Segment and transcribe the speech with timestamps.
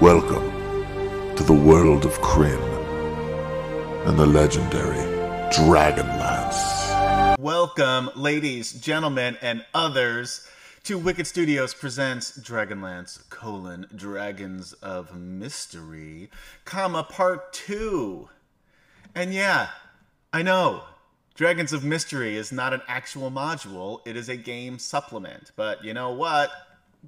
[0.00, 2.62] Welcome to the world of Krynn
[4.06, 4.94] and the legendary
[5.50, 7.36] Dragonlance.
[7.40, 10.46] Welcome, ladies, gentlemen, and others,
[10.84, 16.30] to Wicked Studios presents Dragonlance: colon Dragons of Mystery,
[16.64, 18.28] comma Part Two.
[19.16, 19.70] And yeah,
[20.32, 20.84] I know,
[21.34, 25.50] Dragons of Mystery is not an actual module; it is a game supplement.
[25.56, 26.52] But you know what?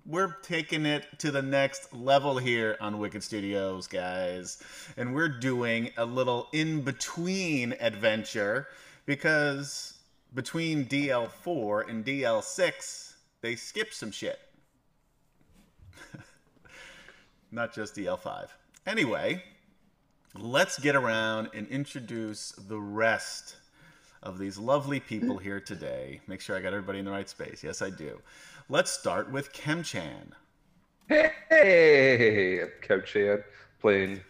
[0.07, 4.62] We're taking it to the next level here on Wicked Studios, guys.
[4.96, 8.68] And we're doing a little in between adventure
[9.04, 9.94] because
[10.35, 14.39] between DL4 and DL6, they skip some shit.
[17.50, 18.49] Not just DL5.
[18.86, 19.43] Anyway,
[20.38, 23.57] let's get around and introduce the rest
[24.22, 26.21] of these lovely people here today.
[26.27, 27.64] Make sure I got everybody in the right space.
[27.64, 28.21] Yes, I do.
[28.72, 30.30] Let's start with Kemchan.
[31.08, 33.42] Hey, Kemchan
[33.80, 34.20] playing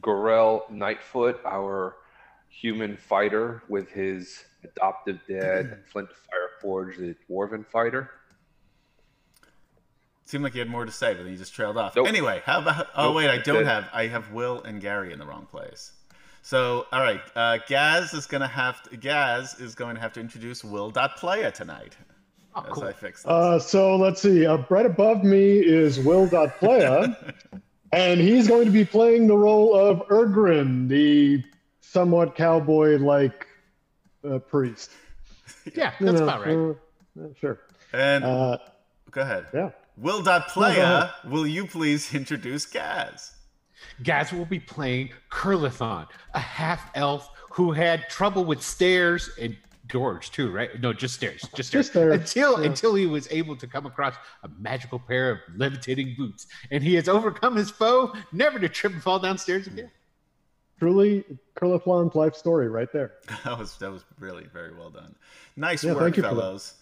[0.00, 1.96] Gorel Nightfoot, our
[2.48, 6.10] human fighter with his adoptive dad, Flint
[6.62, 8.08] Fireforge, the dwarven fighter.
[10.26, 11.96] Seemed like you had more to say, but then you just trailed off.
[11.96, 12.06] Nope.
[12.06, 12.86] Anyway, how about?
[12.94, 13.88] Oh Nope, wait, I don't have.
[13.92, 15.90] I have Will and Gary in the wrong place.
[16.42, 18.80] So, all right, uh, Gaz is gonna have.
[18.84, 21.96] To, Gaz is going to have to introduce Will.playa tonight.
[22.54, 22.84] Oh, as cool.
[22.84, 23.30] I fix this.
[23.30, 24.46] Uh, so let's see.
[24.46, 27.16] Uh, right above me is Will Will.playa,
[27.92, 31.42] and he's going to be playing the role of Ergrin, the
[31.80, 33.46] somewhat cowboy-like
[34.28, 34.90] uh, priest.
[35.76, 36.76] Yeah, You that's know, about right.
[37.24, 37.60] uh, sure.
[37.92, 38.58] and Uh,
[39.12, 39.46] go ahead.
[39.54, 39.70] yeah.
[39.96, 43.32] Will.playa, will you please introduce Gaz?
[44.02, 49.56] Gaz will be playing Curlathon, a half elf who had trouble with stairs and
[49.88, 50.80] doors too, right?
[50.80, 51.86] No, just stairs, just stairs.
[51.86, 52.68] Just stairs, Until yeah.
[52.68, 56.94] until he was able to come across a magical pair of levitating boots, and he
[56.94, 59.90] has overcome his foe, never to trip and fall downstairs again.
[60.78, 61.24] Truly,
[61.54, 63.12] Curlithlon's life story right there.
[63.44, 65.14] That was that was really very well done.
[65.56, 66.74] Nice Yeah, work, thank you fellows.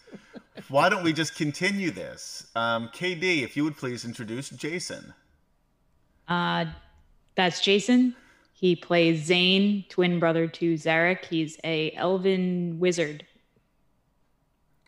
[0.68, 2.46] Why don't we just continue this?
[2.54, 5.14] Um, KD, if you would please introduce Jason.
[6.28, 6.66] Uh,
[7.34, 8.14] that's Jason.
[8.60, 11.24] He plays Zane, twin brother to Zarek.
[11.24, 13.24] He's a elven wizard.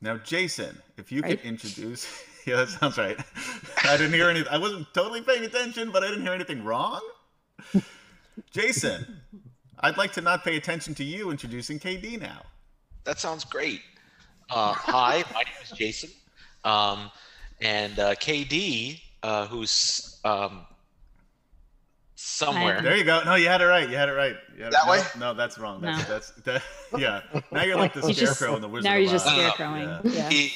[0.03, 2.06] Now, Jason, if you could introduce.
[2.44, 3.16] Yeah, that sounds right.
[3.84, 4.49] I didn't hear anything.
[4.50, 7.00] I wasn't totally paying attention, but I didn't hear anything wrong.
[8.50, 9.21] Jason,
[9.78, 12.43] I'd like to not pay attention to you introducing KD now.
[13.05, 13.81] That sounds great.
[14.50, 16.11] Uh, hi, my name is Jason,
[16.65, 17.12] um,
[17.61, 20.66] and uh, KD, uh, who's um,
[22.25, 22.81] somewhere.
[22.83, 23.22] There you go.
[23.25, 23.88] No, you had it right.
[23.88, 24.37] You had it right.
[24.56, 25.00] You had That it, way?
[25.19, 25.81] No, no, that's wrong.
[25.81, 26.15] That's, No.
[26.15, 26.62] that's that.
[26.99, 27.21] Yeah.
[27.50, 29.33] Now you're like the He's just- scarecrow in the Wizard now of he's just Oz.
[29.33, 30.05] scarecrowing.
[30.05, 30.10] Yeah.
[30.12, 30.28] Yeah.
[30.31, 30.53] He-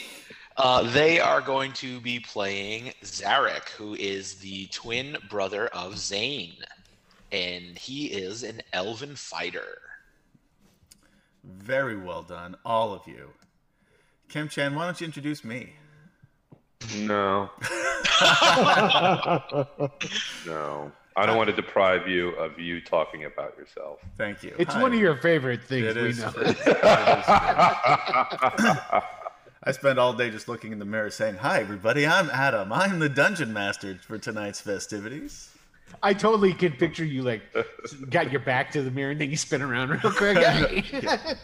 [0.58, 6.54] uh, they are going to be playing Zarek, who is the twin brother of Zane,
[7.30, 9.82] and he is an elven fighter.
[11.44, 13.28] Very well done, all of you.
[14.30, 15.74] Kim Chan, why don't you introduce me?
[16.96, 17.50] No,
[20.46, 20.90] no.
[21.16, 24.00] I don't want to deprive you of you talking about yourself.
[24.18, 24.54] Thank you.
[24.58, 24.82] It's Hi.
[24.82, 25.86] one of your favorite things.
[25.86, 26.18] It we is.
[26.18, 26.32] know.
[29.68, 32.70] I spend all day just looking in the mirror saying, Hi, everybody, I'm Adam.
[32.72, 35.50] I'm the dungeon master for tonight's festivities.
[36.02, 37.42] I totally can picture you like
[38.10, 40.36] got your back to the mirror and then you spin around real quick.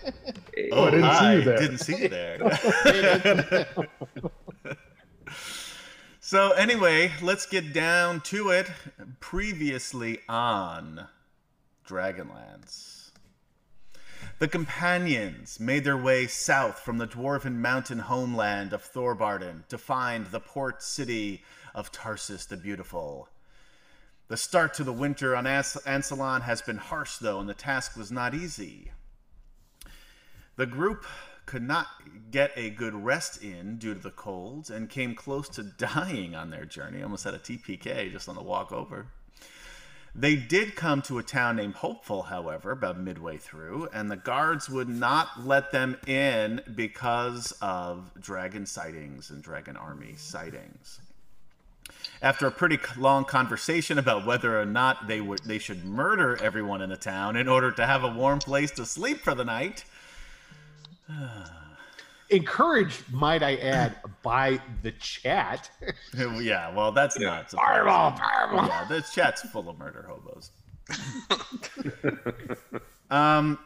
[0.71, 1.35] Oh, I didn't see hi.
[1.35, 1.59] you there.
[1.59, 2.39] Didn't see you there.
[6.33, 8.67] So, anyway, let's get down to it.
[9.21, 11.07] Previously on
[11.87, 13.11] Dragonlance.
[14.39, 20.25] The companions made their way south from the dwarven mountain homeland of Thorbardin to find
[20.25, 21.45] the port city
[21.75, 23.29] of Tarsis the Beautiful.
[24.29, 27.95] The start to the winter on As- Ansalon has been harsh, though, and the task
[27.95, 28.91] was not easy.
[30.57, 31.05] The group
[31.47, 31.87] could not
[32.31, 36.51] get a good rest in due to the colds and came close to dying on
[36.51, 37.03] their journey.
[37.03, 39.07] Almost had a TPK just on the walk over.
[40.15, 44.69] They did come to a town named Hopeful, however, about midway through, and the guards
[44.69, 51.01] would not let them in because of dragon sightings and dragon army sightings.
[52.21, 56.83] After a pretty long conversation about whether or not they would they should murder everyone
[56.83, 59.85] in the town in order to have a warm place to sleep for the night,
[62.31, 65.71] Encouraged, might I add, by the chat.
[66.17, 67.85] yeah, well, that's not surprising.
[67.85, 68.67] Fireball, fireball.
[68.67, 70.51] Yeah, this chat's full of murder hobos.
[73.11, 73.59] um,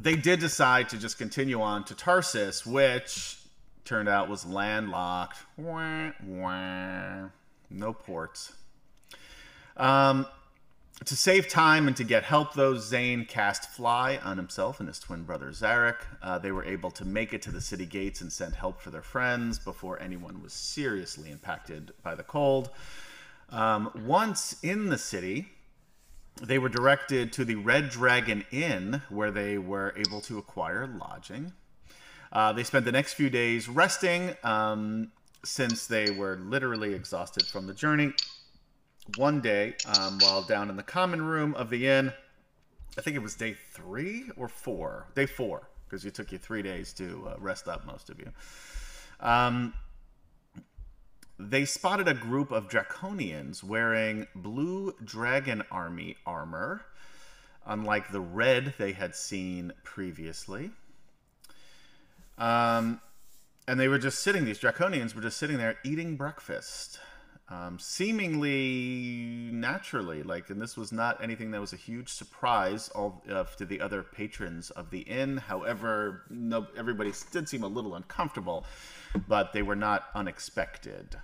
[0.00, 3.38] they did decide to just continue on to Tarsis, which
[3.84, 5.38] turned out was landlocked.
[5.56, 7.28] Wah, wah.
[7.70, 8.52] No ports.
[9.76, 10.26] Um,
[11.04, 14.98] to save time and to get help, though, Zane cast Fly on himself and his
[14.98, 15.98] twin brother Zarek.
[16.22, 18.90] Uh, they were able to make it to the city gates and send help for
[18.90, 22.70] their friends before anyone was seriously impacted by the cold.
[23.50, 25.48] Um, once in the city,
[26.42, 31.52] they were directed to the Red Dragon Inn, where they were able to acquire lodging.
[32.32, 35.12] Uh, they spent the next few days resting um,
[35.44, 38.12] since they were literally exhausted from the journey
[39.16, 42.12] one day um, while down in the common room of the inn.
[42.98, 45.06] I think it was day three or four.
[45.14, 48.30] Day four, because it took you three days to uh, rest up, most of you.
[49.20, 49.74] Um,
[51.38, 56.82] they spotted a group of draconians wearing blue dragon army armor,
[57.66, 60.70] unlike the red they had seen previously.
[62.38, 63.00] Um,
[63.68, 66.98] and they were just sitting, these draconians were just sitting there eating breakfast
[67.48, 70.22] um, seemingly naturally.
[70.22, 73.80] Like, and this was not anything that was a huge surprise all, uh, to the
[73.80, 75.36] other patrons of the inn.
[75.36, 78.64] However, no, everybody did seem a little uncomfortable,
[79.28, 81.16] but they were not unexpected.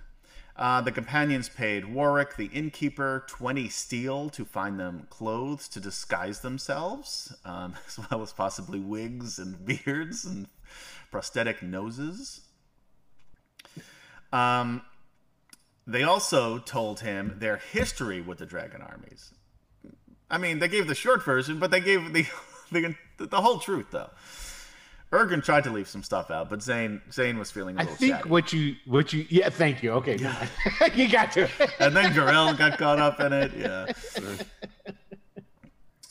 [0.55, 6.41] Uh, the companions paid Warwick, the innkeeper, 20 steel to find them clothes to disguise
[6.41, 10.47] themselves, um, as well as possibly wigs and beards and
[11.11, 12.41] prosthetic noses.
[14.31, 14.83] Um,
[15.85, 19.33] they also told him their history with the dragon armies.
[20.29, 22.25] I mean, they gave the short version, but they gave the
[22.71, 24.09] the, the whole truth though.
[25.11, 27.97] Ergrin tried to leave some stuff out, but Zane Zane was feeling a little I
[27.97, 29.49] think what you what you yeah.
[29.49, 29.91] Thank you.
[29.91, 30.17] Okay,
[30.95, 31.47] you got to.
[31.79, 33.51] and then Gorell got caught up in it.
[33.55, 33.85] Yeah.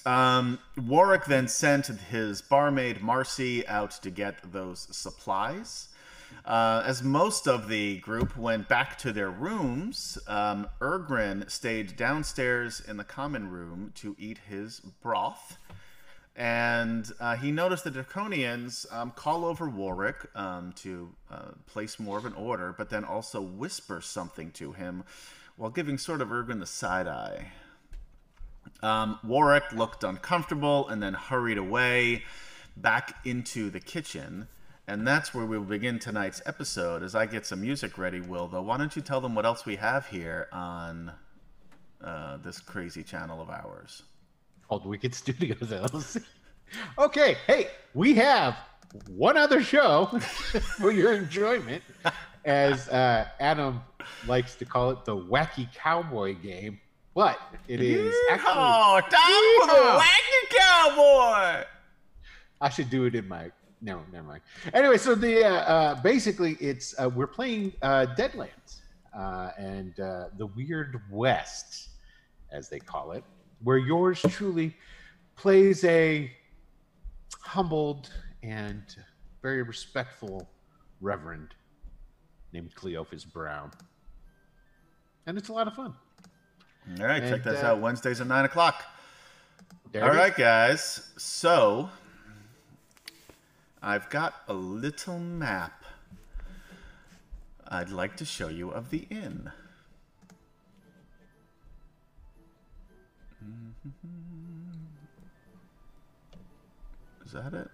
[0.04, 5.88] Um, Warwick then sent his barmaid Marcy out to get those supplies.
[6.44, 12.80] Uh, as most of the group went back to their rooms, um, Ergrin stayed downstairs
[12.86, 15.58] in the common room to eat his broth.
[16.34, 22.18] And uh, he noticed the Draconians um, call over Warwick um, to uh, place more
[22.18, 25.04] of an order, but then also whisper something to him
[25.56, 27.52] while giving sort of Ergrin the side eye.
[28.82, 32.24] Um, Warwick looked uncomfortable and then hurried away
[32.76, 34.48] back into the kitchen.
[34.88, 37.02] And that's where we'll begin tonight's episode.
[37.02, 39.64] As I get some music ready, Will, though, why don't you tell them what else
[39.64, 41.12] we have here on
[42.02, 44.02] uh, this crazy channel of ours?
[44.68, 46.24] Called Wicked Studios LLC.
[46.98, 48.56] Okay, hey, we have
[49.08, 50.06] one other show
[50.78, 51.82] for your enjoyment,
[52.44, 53.82] as uh, Adam
[54.26, 56.80] likes to call it, the Wacky Cowboy Game.
[57.14, 57.38] But
[57.68, 58.52] it is actually.
[58.54, 61.64] Oh, time for the wacky cowboy!
[62.58, 63.50] I should do it in my.
[63.82, 64.42] No, never mind.
[64.72, 68.80] Anyway, so the uh, uh, basically it's uh, we're playing uh, Deadlands
[69.12, 71.88] uh, and uh, the Weird West,
[72.52, 73.24] as they call it,
[73.64, 74.76] where yours truly
[75.34, 76.30] plays a
[77.40, 78.10] humbled
[78.44, 78.82] and
[79.42, 80.48] very respectful
[81.00, 81.54] reverend
[82.52, 83.72] named Cleophas Brown,
[85.26, 85.94] and it's a lot of fun.
[87.00, 88.84] All right, check And, this uh, out Wednesdays at 9 o'clock.
[89.94, 90.16] All right, is.
[90.16, 91.12] right, guys.
[91.16, 91.88] So,
[93.82, 95.84] I've got a little map
[97.66, 99.50] I'd like to show you of the inn.
[107.24, 107.68] Is that it?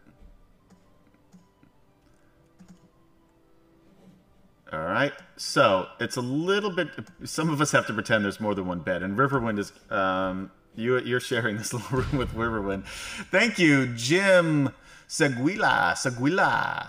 [4.72, 5.12] All right.
[5.36, 6.88] So it's a little bit.
[7.24, 9.72] Some of us have to pretend there's more than one bed, and Riverwind is.
[9.90, 12.86] Um, you you're sharing this little room with Riverwind.
[12.86, 14.70] Thank you, Jim
[15.08, 16.88] Seguila Seguila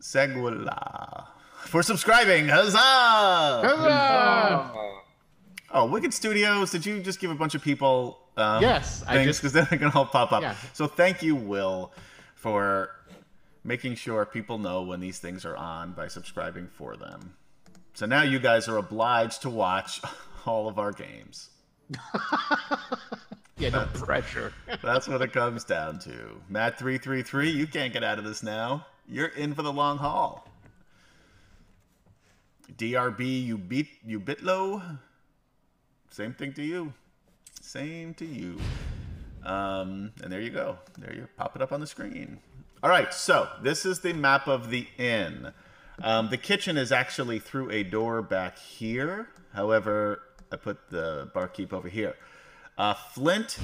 [0.00, 1.26] Seguila
[1.66, 2.48] for subscribing.
[2.48, 2.78] Huzzah!
[3.64, 4.72] Huzzah!
[5.74, 6.70] Oh, Wicked Studios.
[6.70, 8.18] Did you just give a bunch of people?
[8.36, 10.42] Um, Yes, I things just- because then they're gonna all pop up.
[10.42, 10.54] Yeah.
[10.72, 11.92] So thank you, Will,
[12.34, 12.90] for
[13.64, 17.34] making sure people know when these things are on by subscribing for them.
[17.94, 20.00] So now you guys are obliged to watch
[20.46, 21.50] all of our games.
[23.62, 24.52] Yeah, no pressure.
[24.82, 26.40] That's what it comes down to.
[26.48, 28.86] Matt three three three, you can't get out of this now.
[29.06, 30.48] You're in for the long haul.
[32.76, 34.82] DRB, you beat you bit low.
[36.10, 36.92] Same thing to you.
[37.60, 38.58] Same to you.
[39.44, 40.78] Um, and there you go.
[40.98, 42.40] There you pop it up on the screen.
[42.82, 45.52] All right, so this is the map of the inn.
[46.02, 49.28] Um, the kitchen is actually through a door back here.
[49.54, 50.22] However,
[50.52, 52.14] I put the barkeep over here.
[52.76, 53.58] Uh, Flint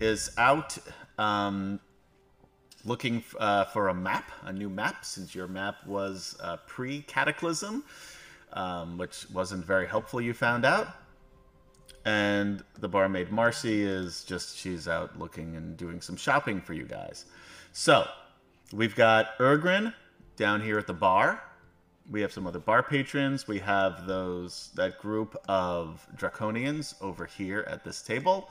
[0.00, 0.78] is out
[1.18, 1.80] um,
[2.84, 7.84] looking uh, for a map, a new map, since your map was uh, pre Cataclysm,
[8.52, 10.88] um, which wasn't very helpful, you found out.
[12.04, 16.84] and the barmaid Marcy is just she's out looking and doing some shopping for you
[16.84, 17.26] guys.
[17.72, 18.06] So
[18.72, 19.94] we've got Ergrin
[20.36, 21.42] down here at the bar.
[22.12, 23.48] We have some other bar patrons.
[23.48, 28.50] We have those that group of draconians over here at this table.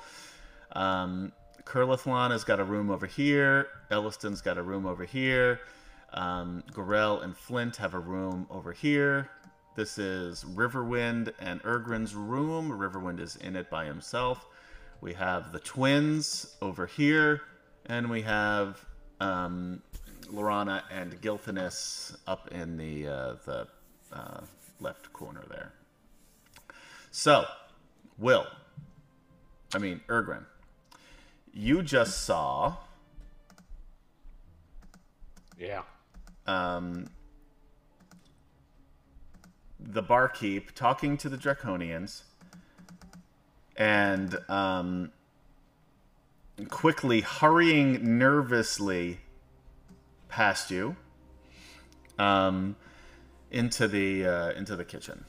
[0.72, 1.32] Um,
[1.64, 3.68] Kurlathlon has got a room over here.
[3.92, 5.60] Elistan's got a room over here.
[6.12, 9.30] Um, Gorell and Flint have a room over here.
[9.76, 12.72] This is Riverwind and Ergrin's room.
[12.72, 14.48] Riverwind is in it by himself.
[15.02, 17.42] We have the twins over here,
[17.86, 18.84] and we have
[19.20, 19.84] um,
[20.34, 23.68] Laurana and Gilthanas up in the uh, the
[24.14, 24.42] uh,
[24.80, 25.74] left corner there.
[27.12, 27.46] So,
[28.18, 28.48] Will,
[29.74, 30.46] I mean Ergrin,
[31.54, 32.78] you just saw
[35.60, 35.84] Yeah.
[36.48, 37.08] um,
[39.80, 42.24] the barkeep talking to the draconians
[43.76, 45.12] and um,
[46.70, 49.20] quickly hurrying nervously
[50.32, 50.96] past you
[52.18, 52.76] um,
[53.52, 55.24] into the uh, into the kitchen.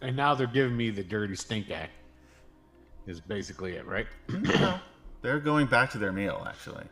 [0.00, 1.88] And now they're giving me the dirty stink eye.
[3.06, 4.06] Is basically it, right?
[4.28, 4.78] No,
[5.22, 6.84] they're going back to their meal actually.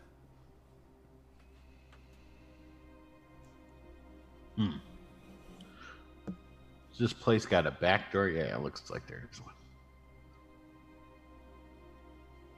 [4.56, 4.76] Hmm.
[6.98, 8.28] This place got a back door?
[8.28, 9.54] Yeah, it looks like there's one.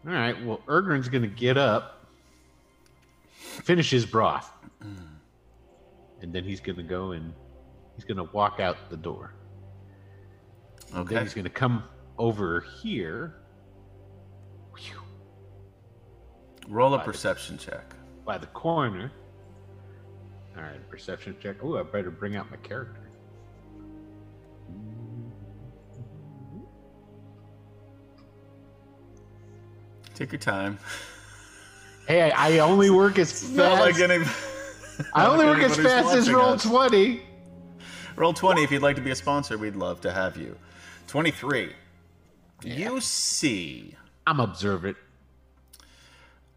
[0.04, 0.44] All right.
[0.44, 2.01] Well, Ergrin's going to get up,
[3.42, 4.50] finish his broth,
[6.20, 7.32] and then he's going to go and
[7.96, 9.34] he's going to walk out the door.
[10.94, 11.22] And Then Okay.
[11.24, 11.84] he's going to come
[12.18, 13.34] over here
[14.76, 15.00] Whew.
[16.68, 17.94] Roll a perception check.
[18.24, 19.10] by the corner.
[20.56, 21.56] All right, perception check.
[21.62, 23.00] Oh, I better bring out my character.
[30.14, 30.78] Take your time.
[32.06, 33.52] Hey, I I only work as fast.
[33.52, 34.24] Not like any.
[35.14, 36.62] I only work as fast as roll us.
[36.62, 37.22] twenty.
[38.16, 39.56] Roll 20 if you'd like to be a sponsor.
[39.56, 40.58] We'd love to have you.
[41.06, 41.72] 23.
[42.62, 44.96] You see I'm observant.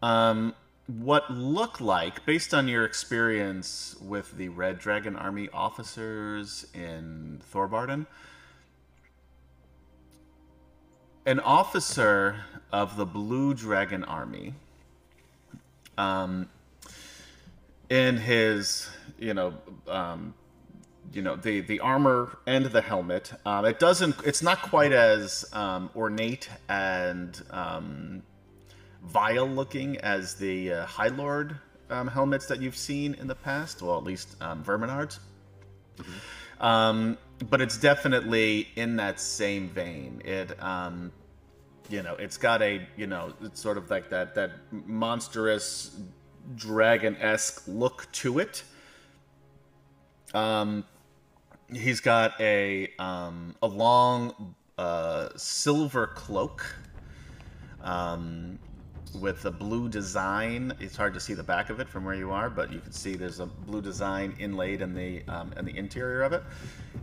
[0.02, 0.54] um,
[0.86, 8.06] what look like, based on your experience with the Red Dragon Army officers in Thorbardin,
[11.24, 14.54] an officer of the Blue Dragon Army,
[15.98, 16.48] um,
[17.88, 18.88] in his,
[19.18, 19.54] you know,
[19.88, 20.34] um,
[21.12, 23.32] you know the the armor and the helmet.
[23.44, 24.16] Um, it doesn't.
[24.24, 28.22] It's not quite as um, ornate and um,
[29.04, 31.58] vile looking as the uh, High Lord
[31.90, 33.82] um, helmets that you've seen in the past.
[33.82, 35.20] Well, at least um, Verminaard's.
[36.60, 37.18] Um,
[37.50, 40.22] but it's definitely in that same vein.
[40.24, 41.12] It, um,
[41.88, 45.98] you know, it's got a, you know, it's sort of like that that monstrous
[46.54, 48.62] dragon esque look to it.
[50.34, 50.84] Um,
[51.72, 56.64] he's got a um, a long uh, silver cloak
[57.82, 58.58] um,
[59.14, 60.74] with a blue design.
[60.80, 62.92] It's hard to see the back of it from where you are, but you can
[62.92, 66.42] see there's a blue design inlaid in the um, in the interior of it.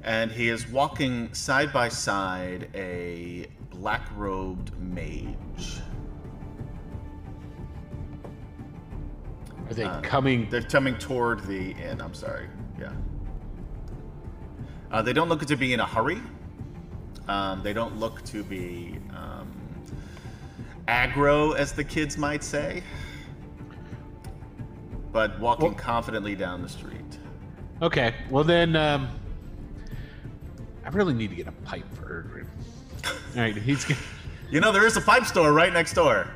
[0.04, 5.80] And he is walking side by side a black robed mage.
[9.70, 10.50] Are they Uh, coming?
[10.50, 12.02] They're coming toward the inn.
[12.02, 12.48] I'm sorry.
[12.80, 12.92] Yeah.
[14.92, 16.22] Uh, they don't look to be in a hurry.
[17.28, 19.53] Um, they don't look to be um,
[20.88, 22.84] aggro, as the kids might say,
[25.12, 27.00] but walking Well- confidently down the street.
[27.82, 28.14] Okay.
[28.30, 29.08] Well then, um,
[30.86, 32.48] I really need to get a pipe for Ergrin.
[33.36, 34.00] All right, he's gonna,
[34.52, 36.28] You know, there is a pipe store right next door.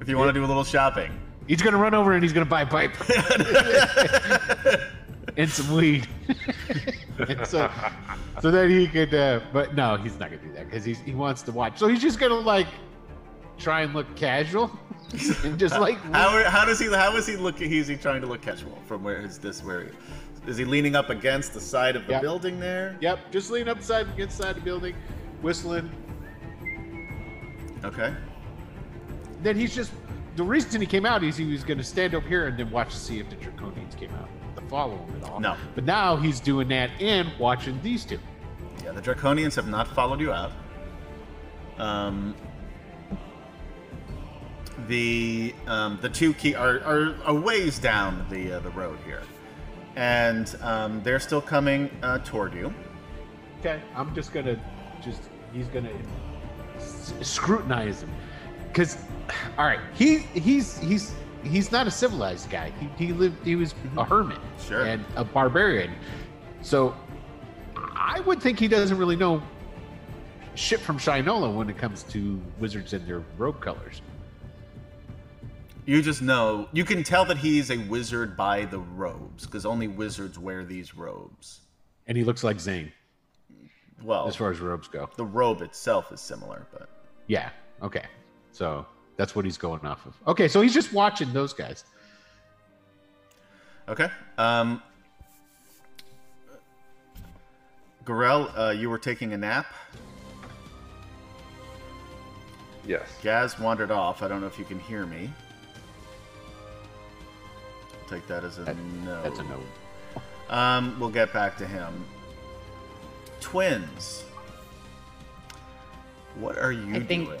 [0.00, 1.12] If you want to do a little shopping.
[1.46, 2.92] he's gonna run over and he's gonna buy a pipe
[5.36, 6.06] and some weed.
[7.18, 7.70] and so,
[8.40, 9.14] so that he could.
[9.14, 11.78] Uh, but no, he's not gonna do that because he wants to watch.
[11.78, 12.66] So he's just gonna like
[13.60, 14.70] try and look casual
[15.44, 16.86] and just like How, how does he?
[16.86, 17.70] How is he looking?
[17.72, 18.78] Is he trying to look casual?
[18.86, 19.62] From where is this?
[19.62, 19.96] Where is he
[20.50, 22.22] is he leaning up against the side of the Yep.
[22.22, 22.96] building there?
[23.00, 24.94] Yep, just lean upside against the side of the building,
[25.42, 25.90] whistling.
[27.84, 28.14] Okay.
[29.42, 29.92] Then he's just
[30.36, 32.70] the reason he came out is he was going to stand up here and then
[32.70, 35.40] watch to see if the Draconians came out to follow him at all.
[35.40, 35.56] No.
[35.74, 38.18] but now he's doing that and watching these two.
[38.84, 40.52] Yeah, the Draconians have not followed you out.
[41.78, 42.34] Um,
[44.88, 49.22] the um, the two key are, are a ways down the uh, the road here,
[49.96, 52.72] and um, they're still coming uh, toward you.
[53.60, 54.58] Okay, I'm just gonna
[55.02, 55.22] just
[55.52, 55.90] He's gonna
[56.76, 58.10] s- scrutinize him
[58.68, 58.96] because,
[59.58, 62.72] all right, he he's he's he's not a civilized guy.
[62.98, 63.44] He, he lived.
[63.44, 64.84] He was a hermit Sure.
[64.84, 65.92] and a barbarian.
[66.62, 66.94] So
[67.76, 69.42] I would think he doesn't really know
[70.54, 74.02] shit from Shinola when it comes to wizards and their robe colors.
[75.90, 79.88] You just know you can tell that he's a wizard by the robes, because only
[79.88, 81.62] wizards wear these robes.
[82.06, 82.92] And he looks like Zane
[84.00, 85.10] Well, as far as robes go.
[85.16, 86.88] the robe itself is similar, but
[87.26, 87.50] Yeah.
[87.82, 88.04] Okay.
[88.52, 90.14] So that's what he's going off of.
[90.28, 90.46] Okay.
[90.46, 91.82] So he's just watching those guys.
[93.88, 94.10] okay.
[94.38, 94.80] Um,
[98.04, 99.66] Gorel, uh, you were taking a nap.
[102.86, 103.08] Yes.
[103.24, 104.22] Gaz wandered off.
[104.22, 105.32] I don't know if you can hear me.
[108.10, 109.22] I'll take that as a That- no.
[109.22, 109.60] That's a no.
[110.48, 112.04] Um, we'll get back to him.
[113.40, 114.24] Twins.
[116.36, 117.40] What are you I think- doing?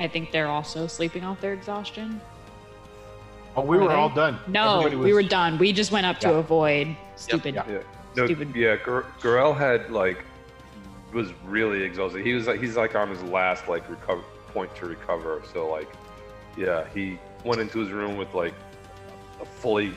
[0.00, 2.20] I think they're also sleeping off their exhaustion.
[3.54, 3.94] Oh, we Are were they?
[3.94, 4.38] all done.
[4.46, 5.58] No, Everybody we were done.
[5.58, 7.54] We just went up to avoid stupid.
[7.54, 7.64] yeah.
[7.68, 7.78] Yeah.
[8.16, 8.54] No, Stupid.
[8.54, 10.22] yeah, Gur- Gurel had like
[11.14, 12.24] was really exhausted.
[12.26, 15.42] He was like he's like on his last like recover point to recover.
[15.52, 15.90] So like,
[16.56, 18.54] yeah, he went into his room with like
[19.42, 19.94] a fully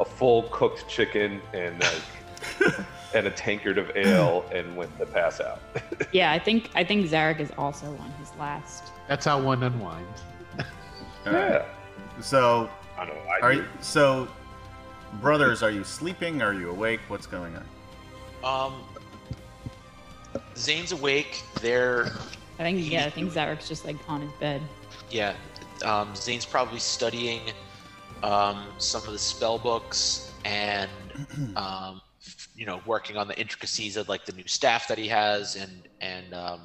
[0.00, 2.74] a full cooked chicken and like
[3.14, 5.60] and a tankard of ale and went to pass out.
[6.12, 8.84] Yeah, I think I think Zarek is also on his last.
[9.08, 10.22] That's how one unwinds.
[11.26, 11.50] All right.
[11.50, 11.64] yeah.
[12.20, 13.22] So, I don't know.
[13.22, 13.58] I are do.
[13.58, 14.28] you, so,
[15.20, 15.62] brothers?
[15.62, 16.40] Are you sleeping?
[16.42, 17.00] Are you awake?
[17.08, 17.54] What's going
[18.42, 18.72] on?
[18.72, 18.82] Um,
[20.56, 21.42] Zane's awake.
[21.60, 22.06] They're
[22.58, 24.62] I think yeah, I think Zarek's just like on his bed.
[25.10, 25.34] yeah.
[25.84, 27.40] Um, Zane's probably studying
[28.22, 30.90] um, some of the spell books and
[31.56, 32.00] um,
[32.54, 35.88] you know working on the intricacies of like the new staff that he has and
[36.00, 36.60] and um,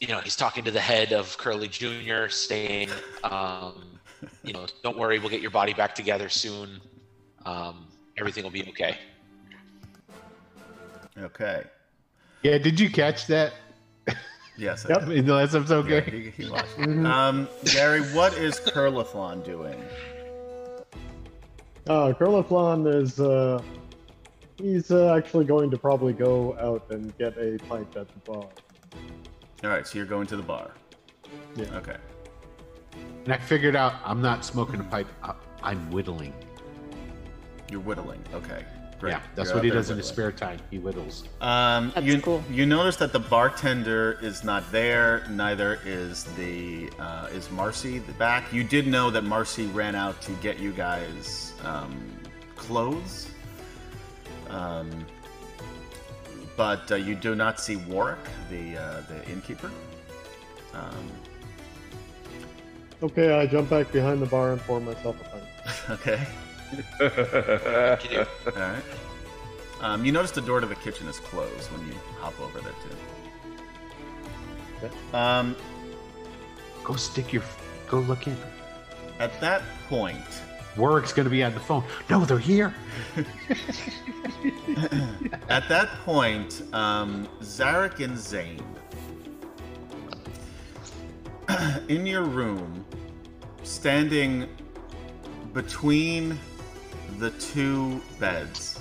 [0.00, 2.90] you know he's talking to the head of Curly Junior, saying,
[3.22, 3.98] um,
[4.42, 6.80] you know, don't worry, we'll get your body back together soon.
[7.46, 7.86] Um,
[8.18, 8.98] everything will be okay.
[11.16, 11.62] Okay.
[12.42, 12.58] Yeah.
[12.58, 13.52] Did you catch that
[14.62, 14.86] Yes.
[14.86, 15.00] I Yep.
[15.06, 15.18] did.
[15.18, 15.88] in the last episode?
[15.90, 16.30] Yeah, Gary?
[16.36, 16.68] he, he watched.
[16.78, 17.04] Mhm.
[17.04, 19.74] Um, Gary, what is Curlithlon doing?
[21.88, 23.60] Uh, Curliflon is uh,
[24.56, 28.46] he's uh, actually going to probably go out and get a pint at the bar.
[29.64, 30.70] All right, so you're going to the bar.
[31.56, 31.64] Yeah.
[31.74, 31.96] Okay.
[33.24, 35.08] And I figured out I'm not smoking a pipe.
[35.62, 36.32] I'm whittling.
[37.68, 38.22] You're whittling.
[38.32, 38.64] Okay.
[39.02, 39.14] Great.
[39.14, 40.60] Yeah, that's You're what he does in his spare time.
[40.70, 41.24] He whittles.
[41.40, 42.44] Um, That's you, cool.
[42.48, 45.26] You notice that the bartender is not there.
[45.28, 48.52] Neither is the uh, is Marcy the back.
[48.52, 52.00] You did know that Marcy ran out to get you guys um,
[52.54, 53.28] clothes,
[54.50, 54.88] um,
[56.56, 59.72] but uh, you do not see Warwick, the uh, the innkeeper.
[60.74, 61.10] Um,
[63.02, 65.90] Okay, I jump back behind the bar and pour myself a pint.
[65.90, 66.24] okay.
[66.98, 68.18] Thank you.
[68.46, 68.82] All right.
[69.80, 72.74] Um, you notice the door to the kitchen is closed when you hop over there
[74.80, 75.16] too.
[75.16, 75.56] Um,
[76.84, 77.42] Go stick your.
[77.88, 78.36] Go look in.
[79.20, 80.42] at that point,
[80.76, 81.84] Warwick's gonna be on the phone.
[82.10, 82.74] No, they're here.
[85.48, 88.62] at that point, um, Zarek and Zane,
[91.88, 92.84] in your room,
[93.62, 94.48] standing
[95.52, 96.38] between
[97.22, 98.80] the two beds,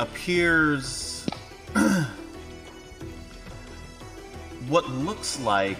[0.00, 1.26] appears
[4.68, 5.76] what looks like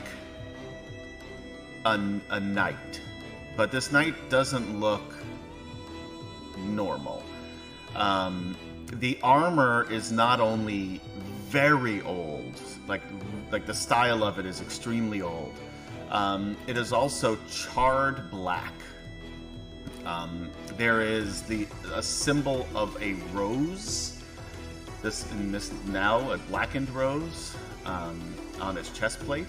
[1.87, 3.01] a, a knight,
[3.57, 5.16] but this knight doesn't look
[6.59, 7.23] normal.
[7.97, 8.55] Um,
[8.92, 11.01] the armor is not only
[11.49, 13.01] very old, like
[13.51, 15.55] like the style of it is extremely old.
[16.11, 18.75] Um, it is also charred black.
[20.07, 24.23] Um, there is the a symbol of a rose.
[25.03, 28.21] This in this now a blackened rose um,
[28.61, 29.47] on his chest plate.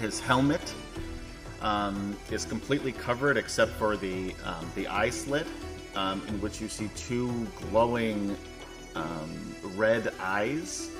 [0.00, 0.74] His helmet
[1.60, 5.46] um, is completely covered except for the um, the eye slit,
[5.94, 8.36] um, in which you see two glowing
[8.94, 10.90] um, red eyes,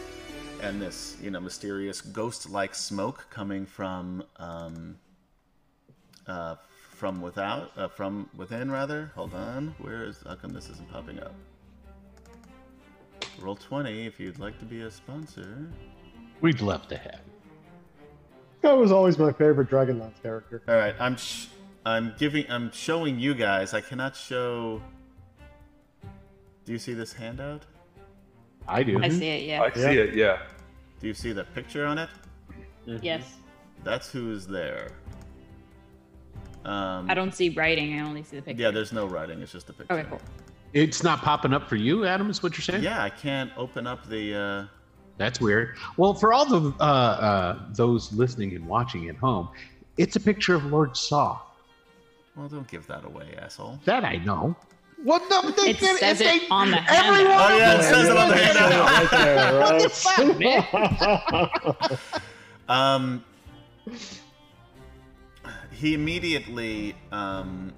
[0.62, 4.22] and this you know mysterious ghost-like smoke coming from
[6.26, 6.56] uh,
[7.02, 9.10] from without uh, from within rather.
[9.16, 11.34] Hold on, where is how come this isn't popping up?
[13.40, 15.66] Roll twenty if you'd like to be a sponsor.
[16.42, 17.18] We'd love to have.
[18.60, 20.62] That was always my favorite Dragonlance character.
[20.68, 21.48] All right, I'm sh-
[21.84, 23.74] I'm giving I'm showing you guys.
[23.74, 24.80] I cannot show.
[26.64, 27.66] Do you see this handout?
[28.68, 29.02] I do.
[29.02, 29.42] I see it.
[29.48, 29.60] Yeah.
[29.60, 30.14] I see it.
[30.14, 30.38] Yeah.
[31.00, 32.10] Do you see the picture on it?
[32.86, 33.38] Yes.
[33.82, 34.92] That's who is there.
[36.64, 37.98] Um, I don't see writing.
[37.98, 38.62] I only see the picture.
[38.62, 39.40] Yeah, there's no writing.
[39.42, 39.92] It's just a picture.
[39.94, 40.20] Okay, cool.
[40.72, 42.30] It's not popping up for you, Adam.
[42.30, 42.82] Is what you're saying?
[42.82, 44.34] Yeah, I can't open up the.
[44.34, 44.66] Uh...
[45.18, 45.76] That's weird.
[45.96, 49.48] Well, for all the uh, uh, those listening and watching at home,
[49.98, 51.40] it's a picture of Lord Soth.
[52.36, 53.78] Well, don't give that away, asshole.
[53.84, 54.56] That I know.
[55.02, 55.52] What the?
[55.60, 57.32] They It can, says it they, on the everyone.
[57.32, 59.10] Oh, yeah, it says it on the Yeah, handout.
[59.10, 61.98] right there, right?
[62.68, 63.24] Um,
[65.72, 67.72] he immediately um,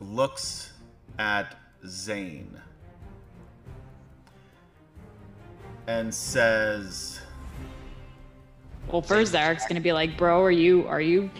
[0.00, 0.72] looks
[1.18, 2.60] at Zane
[5.86, 7.20] and says,
[8.88, 11.30] Well, first Zarek's gonna be like, "Bro, are you are you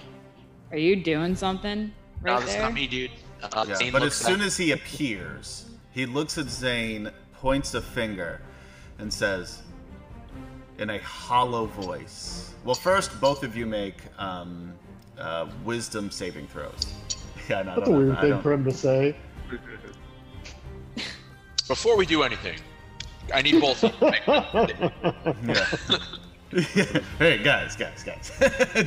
[0.70, 3.10] are you doing something right no, that's there?" not me, dude.
[3.42, 3.90] Uh, yeah.
[3.90, 8.40] But as soon at- as he appears, he looks at Zane, points a finger,
[8.98, 9.62] and says,
[10.78, 12.54] in a hollow voice.
[12.64, 14.74] Well, first, both of you make um,
[15.20, 16.87] uh, wisdom saving throws.
[17.48, 19.16] Yeah, no, That's no, a weird I thing for him to say.
[21.66, 22.59] Before we do anything,
[23.35, 24.11] I need both of you
[26.52, 27.00] Yeah.
[27.18, 28.30] hey guys, guys, guys,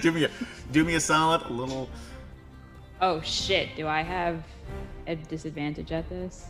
[0.02, 0.30] do me a
[0.72, 1.90] do me a solid, a little.
[3.02, 3.76] Oh shit!
[3.76, 4.44] Do I have
[5.08, 6.46] a disadvantage at this?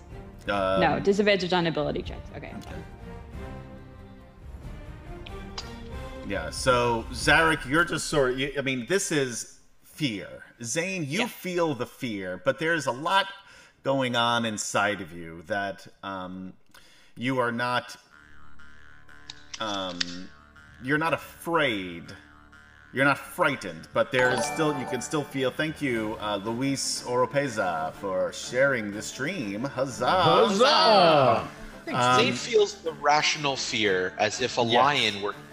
[0.47, 2.29] Um, no, disadvantage on ability checks.
[2.37, 2.53] Okay.
[6.27, 6.49] Yeah.
[6.51, 8.33] So Zarek, you're just sort.
[8.33, 9.52] Of, you- I mean, this is
[10.07, 10.43] fear.
[10.61, 11.27] Zane, you Yeah.
[11.27, 13.27] feel the fear, but there's a lot
[13.83, 16.51] going on inside of you that um,
[17.15, 17.95] you are not.
[19.61, 19.99] Um,
[20.83, 22.03] you're not afraid.
[22.91, 25.49] You're not frightened, but there's still you can still feel.
[25.51, 29.63] Thank you, uh, Luis Oropeza, for sharing the stream.
[29.63, 30.05] Huzzah!
[30.05, 31.47] Huzzah!
[31.93, 34.73] Um, Zane feels the rational fear as if a Yes.
[34.73, 35.52] lion were in the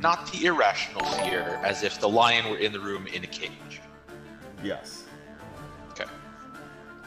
[0.00, 3.80] not the irrational fear as if the lion were in the room in a cage.
[4.62, 5.04] Yes.
[5.90, 6.04] Okay.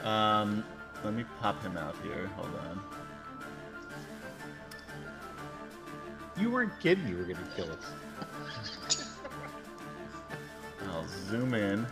[0.04, 0.64] Um,
[1.04, 2.28] let me pop him out here.
[2.36, 2.82] Hold on.
[6.40, 7.08] You weren't kidding.
[7.08, 9.08] You were going to kill us.
[10.90, 11.86] I'll zoom in.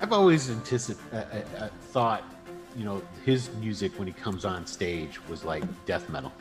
[0.00, 2.22] I've always anticipated, uh, uh, uh, thought,
[2.76, 6.32] you know, his music when he comes on stage was like death metal.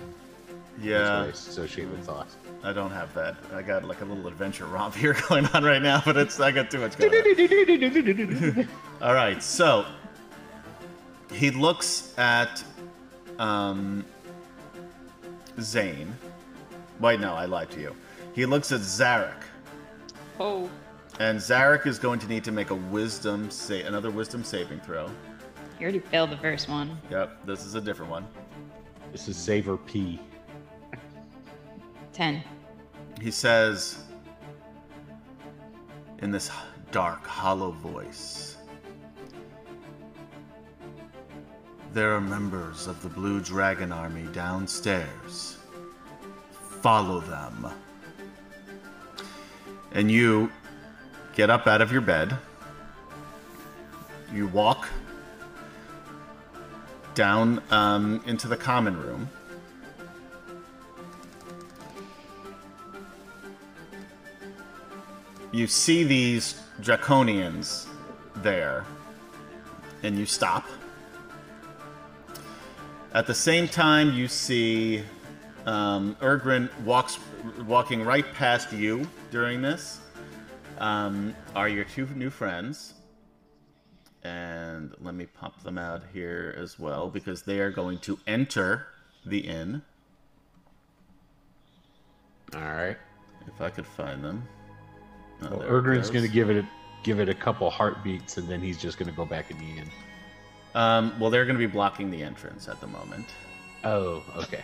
[0.77, 2.35] That's what I Yeah, associate with thoughts.
[2.63, 3.35] I don't have that.
[3.53, 6.51] I got like a little adventure romp here going on right now, but it's I
[6.51, 8.67] got too much going on.
[9.01, 9.85] All right, so
[11.31, 12.63] he looks at
[13.39, 14.05] um,
[15.59, 16.13] Zane.
[16.99, 17.95] Wait, no, I lied to you.
[18.33, 19.43] He looks at Zarek,
[20.39, 20.69] Oh.
[21.19, 25.05] and Zarek is going to need to make a wisdom say another wisdom saving throw.
[25.79, 26.97] You already failed the first one.
[27.09, 28.25] Yep, this is a different one.
[29.11, 30.19] This is Saver P.
[32.15, 32.41] Ten.
[33.21, 33.97] He says,
[36.19, 36.49] in this
[36.91, 38.55] dark, hollow voice,
[41.95, 45.57] There are members of the Blue Dragon Army downstairs.
[46.81, 47.67] Follow them.
[49.93, 50.51] And you
[51.35, 52.35] get up out of your bed.
[54.33, 54.89] You walk
[57.13, 59.29] down um, into the common room.
[65.55, 67.87] You see these draconians
[68.37, 68.83] there
[70.03, 70.67] and you stop.
[73.13, 75.01] At the same time you see
[75.65, 77.19] um, Ergrin walks
[77.65, 80.01] walking right past you during this.
[80.77, 82.93] Um, are your two new friends.
[84.23, 88.87] And let me pop them out here as well because they are going to enter
[89.25, 89.83] the inn.
[92.53, 92.97] All right.
[93.47, 94.45] if I could find them
[95.41, 96.67] Well, Ergrin's going to give it a,
[97.03, 99.81] give it a couple heartbeats, and then he's just going to go back in the
[99.81, 99.89] inn.
[100.73, 103.27] Um, well, they're going to be blocking the entrance at the moment.
[103.83, 104.63] Oh, okay.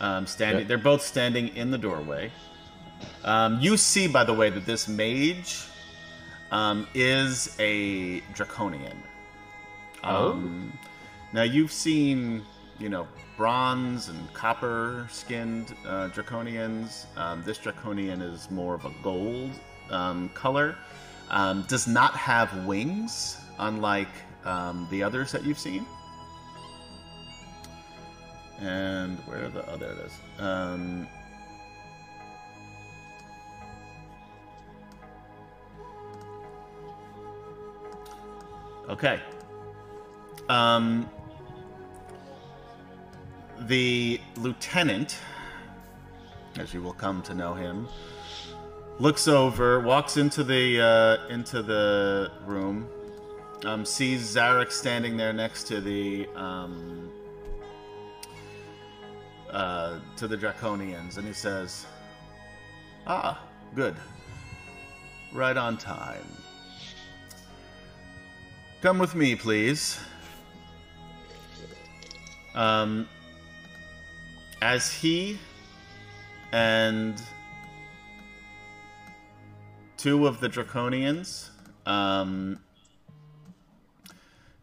[0.00, 0.68] Um, standing, Yeah.
[0.68, 2.30] they're both standing in the doorway.
[3.24, 5.64] Um, you see, by the way, that this mage
[6.50, 9.02] um, is a draconian.
[10.02, 10.72] Um,
[11.32, 12.42] Now you've seen,
[12.78, 17.04] you know, bronze and copper-skinned uh, draconians.
[17.16, 19.50] Um, this draconian is more of a gold
[19.90, 20.76] um, color.
[21.30, 24.08] Um, does not have wings, unlike
[24.44, 25.84] um, the others that you've seen.
[28.60, 29.94] And where are the other?
[29.94, 30.18] This.
[30.38, 31.06] Um,
[38.88, 39.20] okay.
[40.48, 41.10] Um,
[43.60, 45.18] the lieutenant,
[46.58, 47.88] as you will come to know him,
[48.98, 52.88] looks over, walks into the uh, into the room,
[53.64, 57.10] um, sees Zarek standing there next to the um,
[59.50, 61.86] uh, to the Draconians, and he says,
[63.06, 63.42] "Ah,
[63.74, 63.96] good,
[65.32, 66.26] right on time.
[68.82, 69.98] Come with me, please."
[72.54, 73.06] Um,
[74.66, 75.38] as he
[76.50, 77.22] and
[79.96, 81.50] two of the Draconians
[81.86, 82.58] um,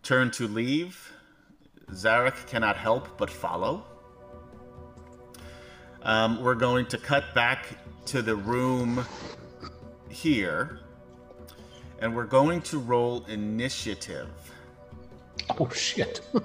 [0.03, 1.13] turn to leave.
[1.91, 3.85] Zarek cannot help but follow.
[6.01, 7.65] Um, we're going to cut back
[8.07, 9.05] to the room
[10.09, 10.81] here,
[11.99, 14.27] and we're going to roll initiative.
[15.57, 16.19] Oh shit.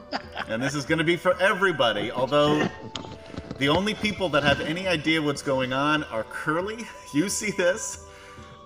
[0.46, 2.66] And this is going to be for everybody, although
[3.58, 6.84] the only people that have any idea what's going on are Curly.
[7.14, 8.04] You see this?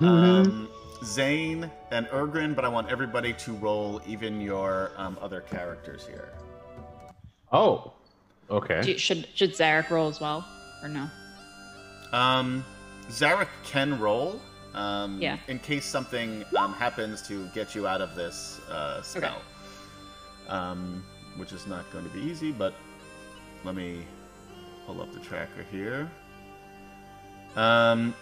[0.00, 0.68] Um,
[1.04, 6.32] Zane and Ergrin, but I want everybody to roll, even your um, other characters here.
[7.52, 7.92] oh.
[8.50, 8.82] Okay.
[8.82, 10.44] Do you- should should Zarek roll as well,
[10.82, 11.08] or no?
[12.12, 12.64] Um,
[13.08, 14.40] Zarek can roll.
[14.74, 15.38] Um, Yeah.
[15.48, 19.40] In case something um, happens to get you out of this uh, spell.
[20.48, 21.02] Um,
[21.36, 22.74] which is not going to be easy, but
[23.64, 24.04] let me
[24.92, 26.08] pull up the tracker here.
[27.56, 28.14] Um,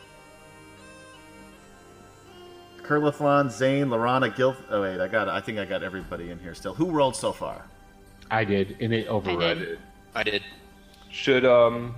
[2.82, 4.56] Kurlathon, Zane, Laurana, Gil.
[4.70, 5.28] Oh wait, I got.
[5.28, 6.74] I think I got everybody in here still.
[6.74, 7.64] Who rolled so far?
[8.30, 9.62] I did, and it overrode I did.
[9.68, 9.78] it.
[10.14, 10.42] I did.
[11.10, 11.94] Should um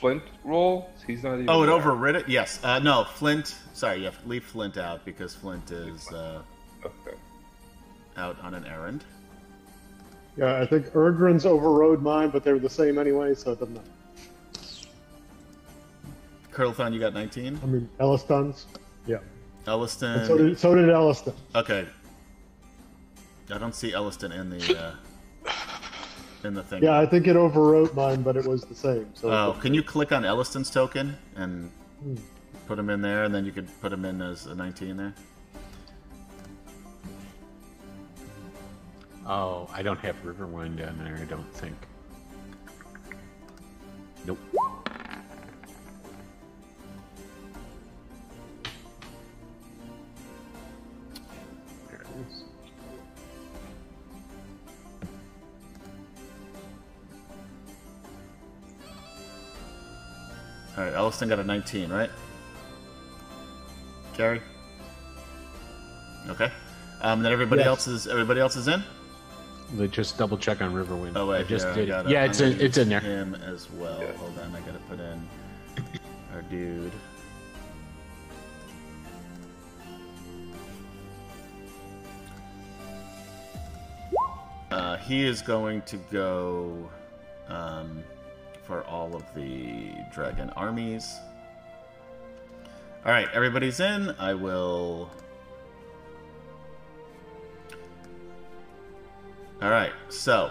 [0.00, 0.90] Flint roll?
[1.06, 1.48] He's not even.
[1.50, 1.74] Oh, it there.
[1.76, 2.28] overrid it.
[2.28, 2.60] Yes.
[2.62, 3.54] Uh, no, Flint.
[3.72, 6.42] Sorry, you have to leave Flint out because Flint is uh,
[6.84, 7.16] Okay.
[8.16, 9.04] out on an errand.
[10.36, 13.74] Yeah, I think Ergrin's overrode mine, but they were the same anyway, so it doesn't
[13.74, 13.86] matter.
[16.54, 17.60] Kurlathon, you got 19.
[17.62, 18.66] I mean, Elistan's.
[19.06, 19.18] Yeah.
[19.66, 20.18] Elistan.
[20.18, 21.34] And so did so did Elistan.
[21.54, 21.86] Okay.
[23.52, 25.50] I don't see Elistan in the uh,
[26.44, 26.82] in the thing.
[26.82, 29.08] Yeah, I think it overwrote mine, but it was the same.
[29.14, 31.70] So Oh, can you click on Elistan's token and
[32.02, 32.14] Hmm.
[32.66, 35.14] put him in there, and then you could put him in as a 19 there?
[39.26, 41.16] Oh, I don't have Riverwind down there.
[41.16, 41.74] I don't think.
[44.26, 44.38] Nope.
[60.76, 62.10] All right, Elistan got a 19, right?
[64.16, 64.40] Gary.
[66.28, 66.50] Okay.
[67.00, 67.68] Um, then everybody Yes.
[67.68, 68.82] else is everybody else is in.
[69.74, 71.12] Let just double check on Riverwind.
[71.16, 71.88] Oh wait, I just yeah, I did.
[71.88, 72.12] gotta- it.
[72.12, 73.00] Yeah, it's in, it's in there.
[73.00, 74.00] Him as well.
[74.00, 74.12] Yeah.
[74.12, 75.28] Hold on, I gotta put in
[76.32, 76.92] our dude.
[84.70, 86.90] Uh, he is going to go
[87.48, 88.02] um,
[88.66, 91.18] for all of the dragon armies.
[93.04, 94.14] All right, everybody's in.
[94.18, 95.10] I will.
[99.60, 100.50] All right, so.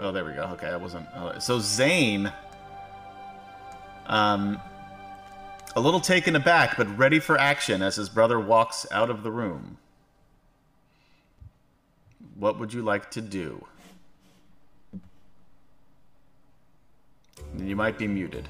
[0.00, 0.42] Oh, there we go.
[0.52, 1.06] Okay, I wasn't.
[1.08, 2.32] Uh, so Zane,
[4.06, 4.60] um,
[5.76, 9.30] a little taken aback, but ready for action as his brother walks out of the
[9.30, 9.78] room.
[12.34, 13.64] What would you like to do?
[17.58, 18.48] You might be muted.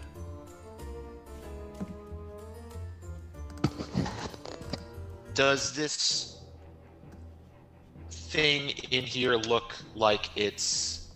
[5.35, 6.39] Does this
[8.11, 11.09] thing in here look like it's?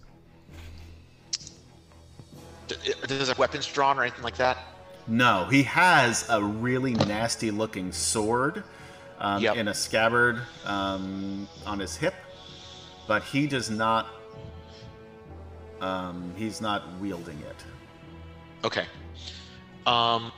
[2.68, 4.58] Does it have weapons drawn or anything like that?
[5.06, 8.64] No, he has a really nasty looking sword
[9.18, 9.56] um, Yep.
[9.56, 12.14] in a scabbard um, on his hip,
[13.06, 14.06] but he does not.
[15.80, 17.56] Um, he's not wielding it.
[18.64, 18.86] Okay.
[19.86, 20.32] Um.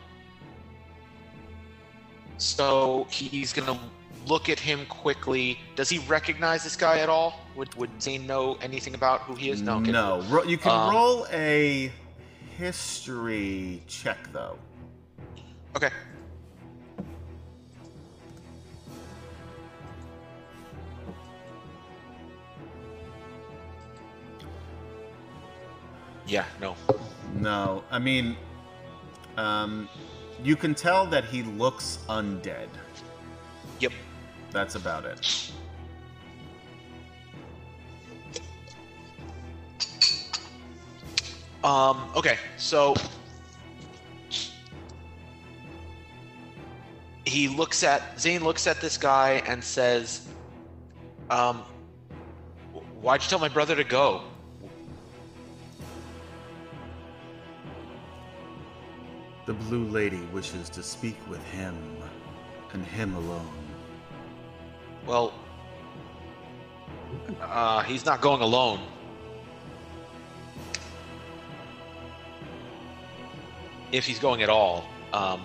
[2.38, 3.78] So he's gonna
[4.26, 5.58] look at him quickly.
[5.74, 7.40] Does he recognize this guy at all?
[7.54, 9.62] Would Would Zane know anything about who he is?
[9.62, 9.76] No.
[9.78, 10.22] Okay, no.
[10.28, 11.92] Ro- you can Um, roll a
[12.58, 14.58] history check though.
[15.76, 15.90] Okay.
[26.26, 26.76] Yeah, no.
[27.34, 28.36] No, I mean,
[29.36, 29.88] um,
[30.42, 32.68] you can tell that he looks undead.
[33.80, 33.92] Yep.
[34.50, 35.52] That's about it.
[41.62, 42.94] Um, okay, so
[47.24, 50.28] he looks at Zane looks at this guy and says,
[51.28, 51.64] um,
[53.00, 54.22] "Why'd you tell my brother to go?"
[59.46, 61.76] The Blue Lady wishes to speak with him,
[62.72, 63.48] and him alone.
[65.06, 65.32] Well,
[67.40, 68.80] uh, he's not going alone.
[73.92, 74.84] If he's going at all.
[75.12, 75.40] Um,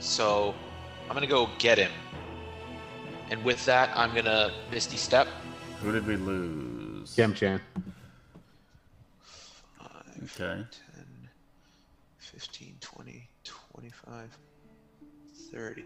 [0.00, 0.54] so
[1.08, 1.92] I'm gonna go get him.
[3.30, 5.28] And with that, I'm gonna Misty Step.
[5.80, 7.14] Who did we lose?
[7.14, 7.60] Gem Chan.
[7.76, 7.93] 5,
[10.24, 10.64] Okay.
[10.94, 11.28] 10,
[12.18, 14.38] 15, 20, 25,
[15.52, 15.84] 30.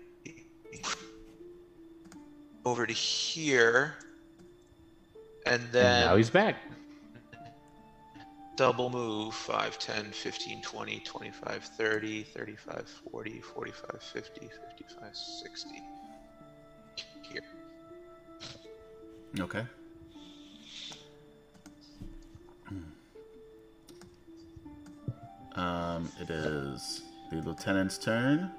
[2.64, 3.94] Over to here.
[5.46, 6.57] And And then now he's back.
[8.57, 15.70] double move 5 10 15 20 25 30 35 40 45 50 55 60
[17.31, 17.40] here
[19.40, 19.64] Okay.
[22.68, 22.83] Hmm.
[25.59, 28.53] Um, it is the lieutenant's turn.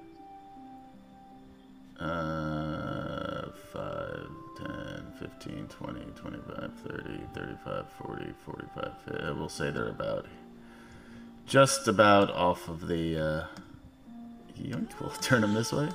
[1.97, 8.85] Uh, 5, 10, 15, 20, 25, 30, 35, 40, 45.
[8.85, 10.25] Uh, we'll say they're about
[11.45, 13.17] just about off of the.
[13.17, 13.45] Uh,
[14.61, 14.89] yoink.
[14.99, 15.89] We'll turn them this way.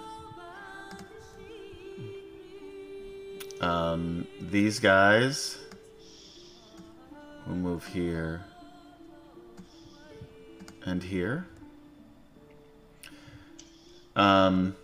[3.61, 5.59] Um, these guys
[7.47, 8.43] will move here
[10.85, 11.47] and here.
[14.17, 14.77] Um,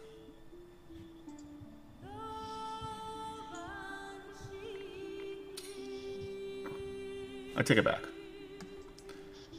[7.57, 8.01] I take it back.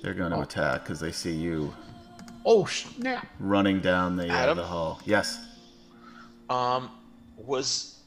[0.02, 1.74] They're going to attack because they see you
[2.44, 3.28] Oh snap!
[3.40, 5.00] running down the uh, the hall.
[5.06, 5.40] Yes.
[6.50, 6.90] um
[7.38, 8.00] was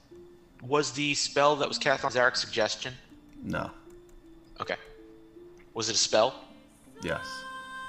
[0.63, 2.95] was the spell that was cast on Zarek's suggestion
[3.43, 3.71] No.
[4.61, 4.77] okay
[5.75, 6.35] was it a spell
[7.03, 7.25] Yes.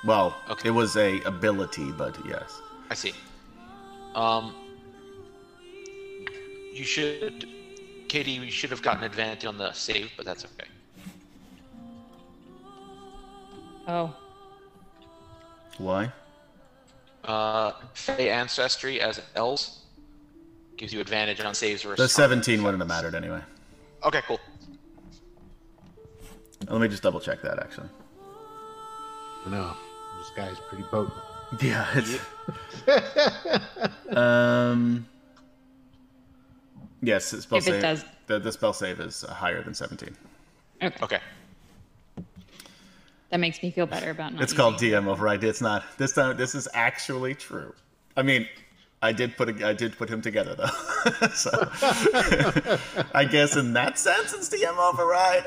[0.05, 0.69] Well, Okay.
[0.69, 2.61] it was a ability, but yes.
[2.91, 3.13] I see
[4.13, 4.53] um
[6.73, 7.49] you should
[8.07, 10.69] Katie you should have gotten advantage on the save but that's okay
[13.87, 14.15] Oh,
[15.79, 16.11] Why?
[17.25, 19.79] uh Fey ancestry as elves
[20.77, 23.41] gives you advantage on saves versus The 17 wouldn't have mattered anyway.
[24.03, 24.39] okay cool
[26.69, 27.89] Let me just double check that actually.
[29.47, 29.75] No,
[30.25, 31.13] this guy's pretty potent.
[31.61, 32.19] Yeah, it's.
[34.17, 35.05] um.
[37.01, 37.81] Yes, the spell If it save.
[37.81, 40.15] does- The, the spell save is uh, higher than 17.
[40.81, 40.95] okay.
[41.03, 41.19] okay
[43.29, 44.41] That makes me feel better about not.
[44.41, 45.43] It's called using DM override.
[45.43, 46.35] It's not this time.
[46.37, 47.75] This is actually true.
[48.17, 48.47] I mean,
[49.03, 51.27] I did put a, I did put him together though.
[51.33, 51.51] so
[53.13, 55.45] I guess in that sense, it's DM override.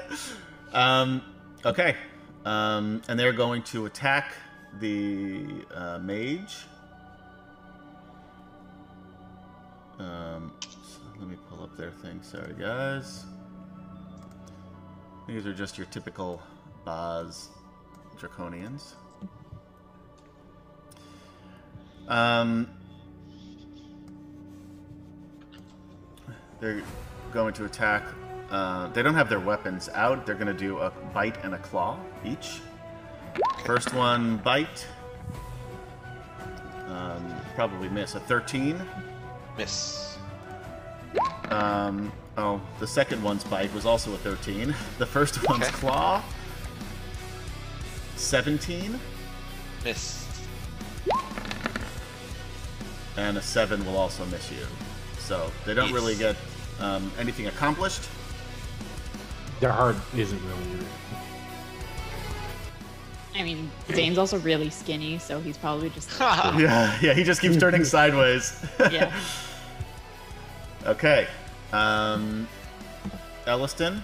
[0.73, 1.23] Um,
[1.65, 1.97] okay,
[2.45, 4.33] um, and they're going to attack
[4.81, 6.67] the uh, mage.
[9.99, 12.21] Um, so let me pull up their thing.
[12.23, 13.25] Sorry, guys.
[15.27, 16.41] These are just your typical
[16.87, 17.49] Baaz
[18.19, 18.95] Draconians.
[22.09, 22.69] Um,
[26.61, 26.83] they're
[27.33, 28.05] going to attack.
[28.51, 30.25] Uh, they don't have their weapons out.
[30.25, 32.61] They're going to do a bite and a claw each.
[33.65, 34.87] First one, bite.
[36.89, 38.81] Um, probably miss a 13.
[39.57, 40.19] miss
[41.51, 44.75] Um, oh, the second one's bite was also a 13.
[44.99, 45.73] The first one's Okay.
[45.73, 46.23] claw.
[48.17, 48.99] 17.
[49.85, 50.27] miss
[53.19, 54.65] and a seven will also miss you.
[55.19, 56.37] So they don't really get
[56.81, 58.09] um, anything accomplished.
[59.61, 60.87] Their heart isn't really in it.
[63.39, 67.15] I mean, Zane's also really skinny, so he's probably just Yeah, yeah.
[67.15, 68.61] He just keeps turning sideways.
[68.91, 69.15] yeah.
[70.87, 71.29] okay,
[71.73, 72.49] um,
[73.47, 74.03] Elistan.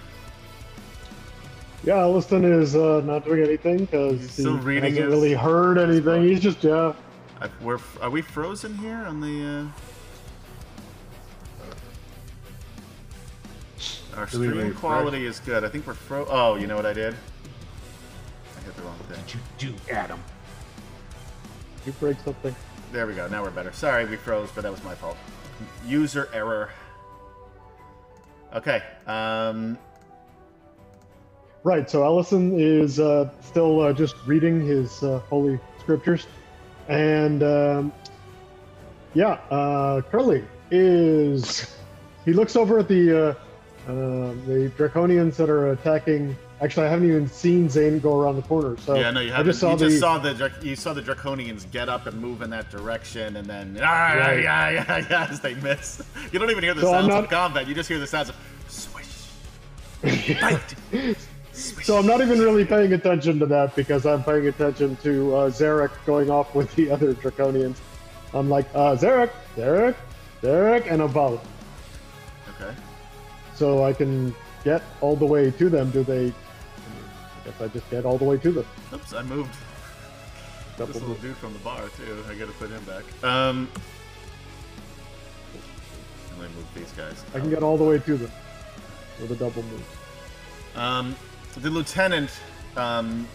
[1.83, 5.77] Yeah, Elistan is uh, not doing anything because he still reading hasn't his- really heard
[5.77, 6.23] anything.
[6.23, 6.93] He's just yeah.
[7.41, 9.69] I, we're are we frozen here on the?
[14.15, 14.17] Uh...
[14.17, 14.79] Our Do we stream refresh?
[14.79, 15.65] quality is good.
[15.65, 16.25] I think we're fro.
[16.29, 17.13] Oh, you know what I did?
[19.11, 19.39] I hit the wrong thing.
[19.59, 20.23] What you do, Adam?
[21.85, 22.55] You break something.
[22.91, 23.27] There we go.
[23.27, 23.71] Now we're better.
[23.73, 25.17] Sorry, we froze, but that was my fault.
[25.85, 26.69] User error.
[28.53, 28.81] Okay.
[29.05, 29.77] Um,
[31.63, 31.89] right.
[31.89, 36.27] So Elistan is uh, still uh, just reading his uh, holy scriptures,
[36.87, 37.93] and um,
[39.13, 41.75] yeah, uh, Curly is.
[42.23, 43.31] He looks over at the uh,
[43.87, 46.35] uh, the draconians that are attacking.
[46.61, 48.77] Actually, I haven't even seen Zane go around the corner.
[48.77, 49.47] So yeah, no, you I haven't.
[49.51, 49.85] just saw you the.
[49.89, 53.45] just saw the you saw the draconians get up and move in that direction, and
[53.45, 54.43] then ah, yeah, Right.
[54.43, 56.01] yeah, yeah, yeah, as they miss.
[56.31, 57.67] You don't even hear the So sounds not- of combat.
[57.67, 58.35] You just hear the sounds of
[58.69, 59.05] swish,
[60.01, 61.17] bite, swish.
[61.55, 65.49] So I'm not even really paying attention to that because I'm paying attention to uh,
[65.49, 67.77] Zarek going off with the other Draconians.
[68.33, 69.95] I'm like, uh, Zarek, Zarek,
[70.41, 71.41] Zarek, and about.
[72.59, 72.75] Okay.
[73.53, 74.35] So I can
[74.65, 75.91] get all the way to them.
[75.91, 76.33] Do they?
[77.45, 78.65] I guess I just get all the way to them.
[78.93, 79.55] Oops, I moved.
[80.77, 81.21] Double This little move.
[81.21, 82.23] dude from the bar too.
[82.29, 83.03] I gotta put him back.
[83.23, 83.69] Um,
[86.33, 87.23] and I move these guys.
[87.33, 88.31] I can get all the way to them
[89.21, 89.99] with a double move.
[90.75, 91.15] Um,
[91.57, 92.29] the lieutenant,
[92.75, 93.27] um,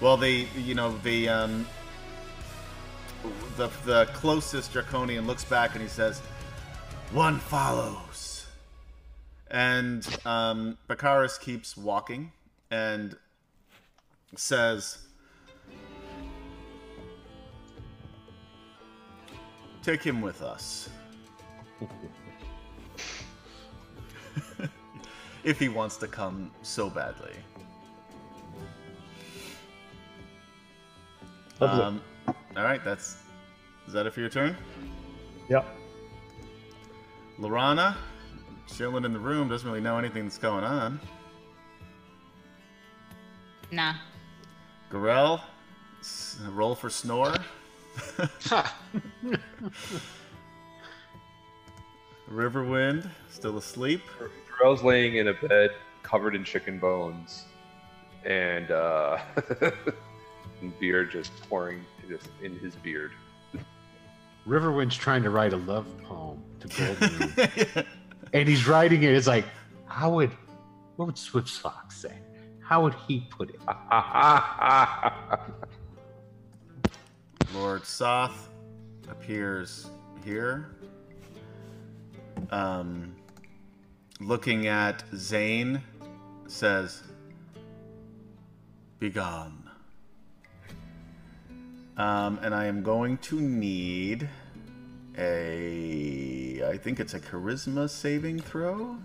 [0.00, 1.66] well, the you know the um,
[3.56, 6.20] the the closest draconian looks back and he says,
[7.10, 8.46] "One follows,"
[9.50, 12.30] and um, Bakaris keeps walking
[12.70, 13.16] and
[14.36, 14.98] says,
[19.82, 20.90] "Take him with us."
[25.44, 27.34] if he wants to come so badly.
[31.60, 31.84] Lovely.
[31.84, 32.02] Um,
[32.56, 33.16] all right, that's
[33.86, 34.56] is that it for your turn,
[35.48, 35.64] Yeah.
[37.38, 37.96] Laurana?
[38.66, 41.00] Chilling in the room, doesn't really know anything that's going on.
[43.70, 43.94] Nah.
[44.90, 45.40] Garel,
[46.00, 47.34] s- roll for snore.
[52.30, 54.02] Riverwind, still asleep.
[54.50, 55.70] Pharrell's laying in a bed
[56.02, 57.44] covered in chicken bones,
[58.24, 59.18] and uh,
[60.80, 63.12] beer just pouring just in his beard.
[64.46, 67.86] Riverwind's trying to write a love poem to Goldmoon,
[68.32, 69.12] and he's writing it.
[69.12, 69.44] It's like,
[69.86, 70.30] how would
[70.96, 72.14] what would Swift Fox say?
[72.68, 73.60] How would he put it?
[77.54, 78.50] Lord Soth
[79.10, 79.88] appears
[80.22, 80.68] here.
[82.50, 83.16] Um,
[84.20, 85.80] looking at Zane,
[86.46, 87.02] says,
[88.98, 89.70] Begone.
[91.96, 94.28] Um, and I am going to need
[95.16, 96.62] a.
[96.68, 98.98] I think it's a charisma saving throw.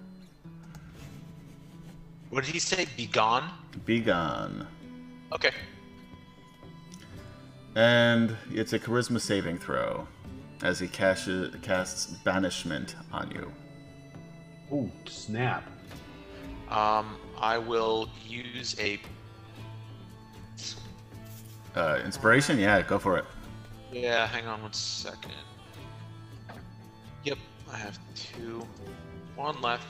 [2.33, 2.87] What did he say?
[2.97, 3.47] Be gone?
[3.85, 4.65] Begone.
[5.31, 5.51] Okay.
[7.75, 10.07] And it's a charisma saving throw
[10.63, 11.29] as he casts,
[11.61, 13.51] casts banishment on you.
[14.71, 15.63] Oh, snap!
[16.71, 18.99] Um, I will use a.
[21.75, 22.57] Uh, inspiration?
[22.57, 23.25] Yeah, go for it.
[23.91, 25.33] Yeah, hang on one second.
[27.25, 27.37] Yep,
[27.71, 28.65] I have two.
[29.35, 29.85] One left.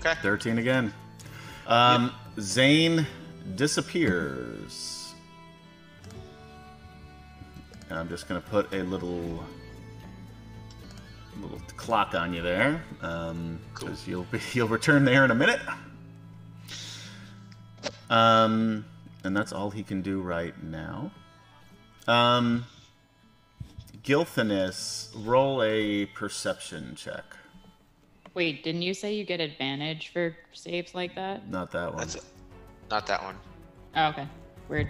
[0.00, 0.14] Okay.
[0.22, 0.92] 13 again.
[1.66, 3.06] Um, Zane
[3.56, 5.12] disappears.
[7.90, 9.42] And I'm just going to put a little
[11.40, 12.82] little clock on you there.
[13.00, 13.90] Um, Cool.
[14.06, 15.60] you'll be, you'll return there in a minute.
[18.10, 18.84] Um,
[19.24, 21.10] and that's all he can do right now.
[22.06, 22.64] Um,
[24.02, 27.24] Gilthanas, roll a perception check.
[28.34, 31.48] Wait, didn't you say you get advantage for saves like that?
[31.50, 31.98] Not that one.
[31.98, 32.24] That's it.
[32.90, 33.36] Not that one.
[33.96, 34.28] Oh, okay.
[34.68, 34.88] Weird.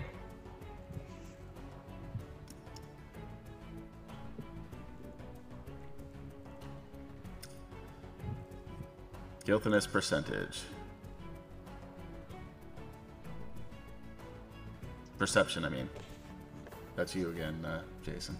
[9.44, 10.60] Guiltiness percentage.
[15.16, 15.88] Perception, I mean.
[16.96, 18.36] That's you again, uh, Jason.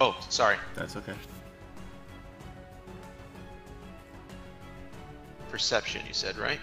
[0.00, 0.56] Oh, sorry.
[0.74, 1.14] That's okay.
[5.50, 6.60] Perception, you said, right?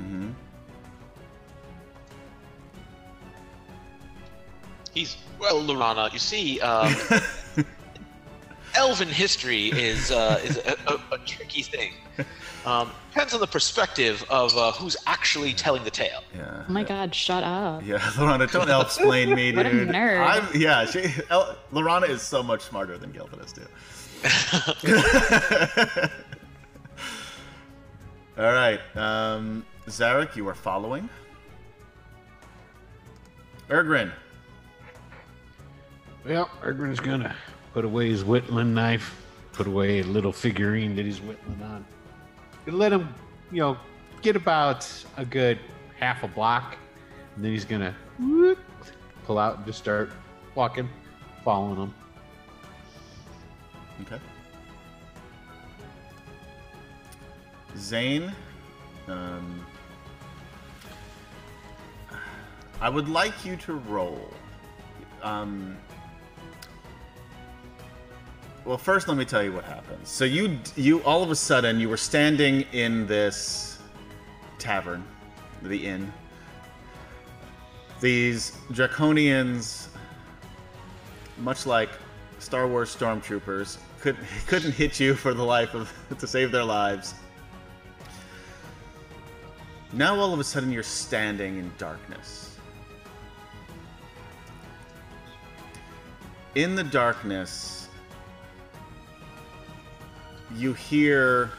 [0.00, 0.30] Mm hmm
[4.92, 6.12] He's well, Laurana.
[6.12, 6.94] You see, um,
[8.76, 11.94] elven history is uh, is a, a, a tricky thing.
[12.64, 16.22] Um, depends on the perspective of uh, who's actually telling the tale.
[16.34, 16.64] Yeah.
[16.66, 17.84] Oh my god, shut up.
[17.84, 19.56] Yeah, Laurana, don't elf explain me, dude.
[19.64, 20.26] What a nerd.
[20.26, 23.66] I'm, yeah, she, El, Laurana is so much smarter than Gilthanas, too.
[28.36, 31.08] All right, um, Zarek, you are following.
[33.68, 34.12] Ergrin,
[36.26, 37.34] Well, Ergrin's gonna
[37.72, 39.14] put away his whittling knife,
[39.52, 41.84] put away a little figurine that he's whittling on.
[42.66, 43.14] Let him,
[43.52, 43.76] you know,
[44.20, 45.58] get about a good
[45.98, 46.76] half a block,
[47.36, 48.58] and then he's gonna whoop,
[49.24, 50.10] pull out and just start
[50.56, 50.88] walking,
[51.44, 51.94] following him.
[54.02, 54.20] Okay.
[57.76, 58.32] Zane,
[59.08, 59.64] um,
[62.80, 64.30] I would like you to roll.
[65.22, 65.76] Um,
[68.64, 70.08] well, first, let me tell you what happens.
[70.08, 73.78] So you, you, all of a sudden, you were standing in this
[74.58, 75.04] tavern,
[75.62, 76.12] the inn.
[78.00, 79.88] These draconians,
[81.38, 81.90] much like
[82.38, 84.16] Star Wars stormtroopers, could
[84.46, 87.14] couldn't hit you for the life of to save their lives.
[89.94, 92.58] Now all of a sudden you're standing in darkness.
[96.56, 97.88] In the darkness,
[100.56, 101.52] you hear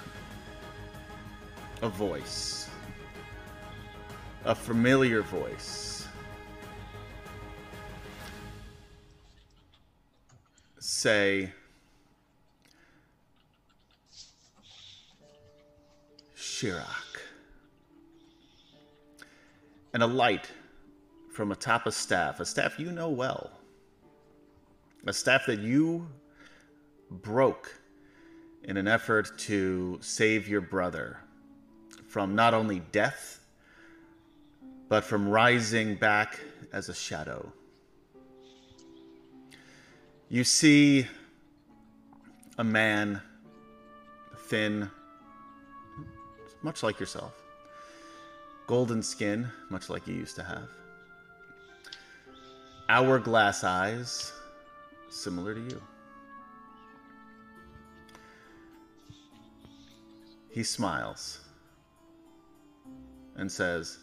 [1.82, 2.68] a voice.
[4.44, 6.06] A familiar voice.
[10.78, 11.54] Say,
[16.36, 17.05] Shirak.
[19.96, 20.52] And a light
[21.32, 23.50] from atop a staff, a staff you know well,
[25.08, 26.10] a staff that you
[27.10, 27.80] broke
[28.66, 31.22] in an effort to save your brother
[32.10, 33.40] from not only death,
[34.90, 36.42] but from rising back
[36.74, 37.50] as a shadow.
[40.28, 41.08] You see
[42.58, 43.22] a man,
[44.50, 44.92] thin,
[46.64, 47.45] much like yourself,
[48.68, 50.70] golden skin, much like you used to have,
[52.90, 54.34] hourglass eyes,
[55.10, 55.82] similar to you.
[60.50, 61.42] He smiles
[63.36, 64.00] and says,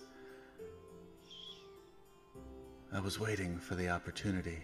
[2.93, 4.59] I was waiting for the opportunity.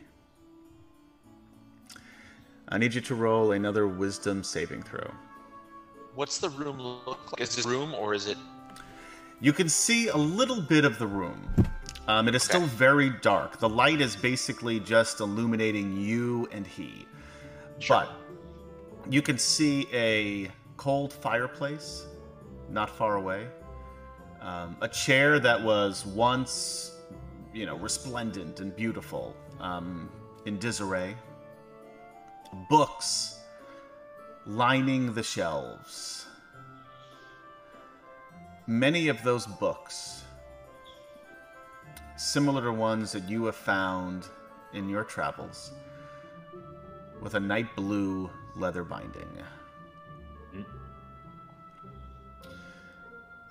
[2.68, 5.10] I need you to roll another wisdom saving throw.
[6.14, 7.40] What's the room look like?
[7.40, 8.36] Is this room or is it?
[9.40, 11.48] You can see a little bit of the room.
[12.08, 13.58] Um, it is still very dark.
[13.58, 17.06] The light is basically just illuminating you and he.
[17.88, 18.10] But
[19.08, 22.06] you can see a cold fireplace
[22.68, 23.46] not far away.
[24.40, 26.96] Um, a chair that was once,
[27.54, 30.08] you know, resplendent and beautiful um,
[30.46, 31.14] in disarray.
[32.68, 33.38] Books
[34.46, 36.27] lining the shelves.
[38.68, 40.24] Many of those books,
[42.16, 44.26] similar to ones that you have found
[44.74, 45.72] in your travels,
[47.22, 49.26] with a night blue leather binding.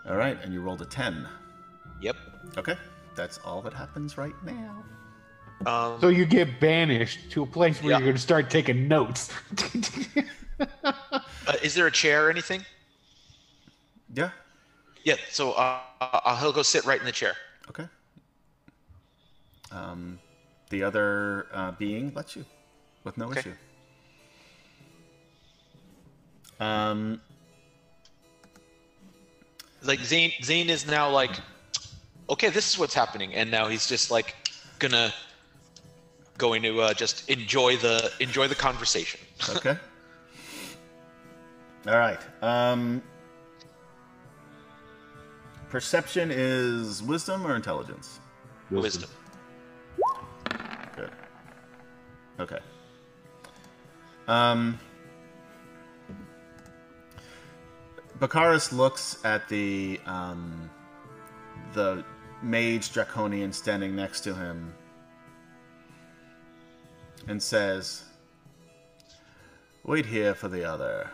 [0.08, 1.28] All right, and you rolled a 10.
[2.00, 2.16] Yep.
[2.58, 2.78] Okay,
[3.16, 4.84] that's all that happens right now.
[5.66, 7.98] Um, So you get banished to a place where Yeah.
[7.98, 9.32] you're going to start taking notes.
[10.60, 11.02] uh,
[11.64, 12.64] is there a chair or anything?
[14.14, 14.30] Yeah,
[15.08, 15.16] Yeah.
[15.32, 17.34] So uh, uh, he'll go sit right in the chair.
[17.70, 17.86] okay.
[19.72, 20.20] Um,
[20.70, 22.44] the other uh, being lets you
[23.06, 23.40] with no Okay.
[23.40, 23.54] issue.
[26.60, 27.22] Um,
[29.82, 31.40] Like Zane, Zane is now like,
[32.30, 34.36] okay, this is what's happening, and now he's just like
[34.80, 35.14] gonna
[36.38, 39.22] going to uh, just enjoy the enjoy the conversation.
[39.56, 39.78] okay.
[41.88, 42.20] All right.
[42.42, 43.02] Um,
[45.70, 48.20] perception is wisdom or intelligence?
[48.70, 49.10] Wisdom.
[50.96, 51.12] Good.
[52.40, 52.60] Okay.
[54.28, 54.80] Um,
[58.20, 60.70] Bakaris looks at the um,
[61.74, 62.04] the
[62.42, 64.74] mage draconian standing next to him
[67.28, 68.04] and says,
[69.84, 71.10] "Wait here for the other.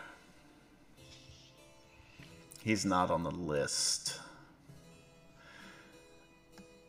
[2.62, 4.20] He's not on the list."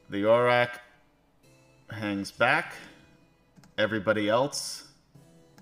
[0.08, 0.70] The Aurak
[1.90, 2.76] hangs back.
[3.78, 4.88] Everybody else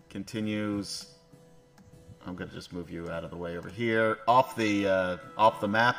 [0.10, 1.06] continues.
[2.28, 5.62] I'm gonna just move you out of the way over here, off the uh, off
[5.62, 5.96] the map,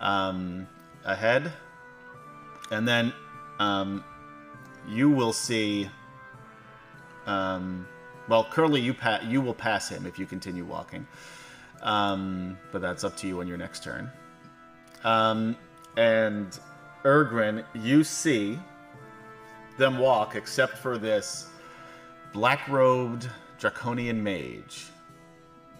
[0.00, 0.66] um,
[1.04, 1.52] ahead,
[2.70, 3.12] and then
[3.58, 4.02] um,
[4.88, 5.90] you will see.
[7.26, 7.86] Um,
[8.26, 11.06] well, Curly, you pa- you will pass him if you continue walking,
[11.82, 14.10] um, but that's up to you on your next turn.
[15.04, 15.56] Um,
[15.96, 16.58] and
[17.04, 18.58] Ergrin, you see
[19.76, 21.48] them walk, except for this
[22.32, 23.28] black robed
[23.58, 24.86] draconian mage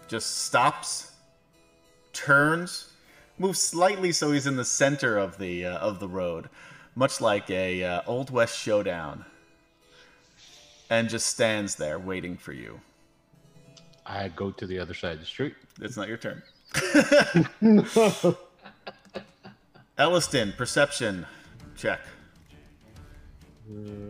[0.06, 1.12] just stops,
[2.12, 2.90] turns,
[3.38, 6.48] moves slightly so he's in the center of the uh, of the road,
[6.94, 9.24] much like a uh, old west showdown,
[10.90, 12.80] and just stands there waiting for you.
[14.06, 15.54] I go to the other side of the street.
[15.80, 16.42] It's not your turn.
[19.98, 21.26] Elistan, perception
[21.76, 22.00] check.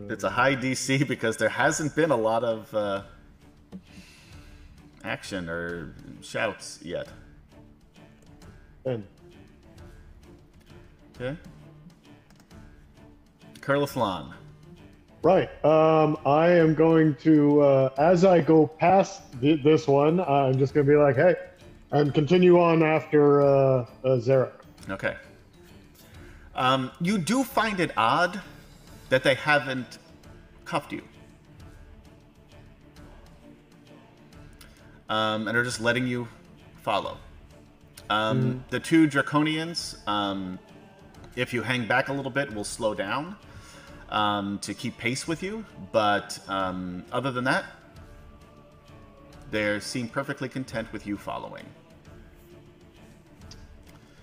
[0.09, 3.03] It's a high DC because there hasn't been a lot of uh,
[5.03, 7.07] action or shouts yet.
[8.85, 9.03] And
[11.15, 11.37] Okay.
[13.61, 14.33] Curliflon.
[15.23, 15.49] Right.
[15.63, 20.73] Um, I am going to, uh, as I go past th- this one, I'm just
[20.73, 21.35] going to be like, hey,
[21.91, 23.85] and continue on after uh, uh,
[24.17, 24.51] Zarek.
[24.89, 25.15] Okay.
[26.55, 28.41] Um, you do find it odd
[29.09, 29.99] that they haven't
[30.63, 31.03] cuffed you.
[35.09, 36.27] Um, and are just letting you
[36.81, 37.17] follow.
[38.09, 40.57] Um, The two Draconians, um,
[41.35, 43.35] if you hang back a little bit, will slow down
[44.09, 45.65] um, to keep pace with you.
[45.91, 47.65] But um, other than that,
[49.51, 51.65] they seem perfectly content with you following.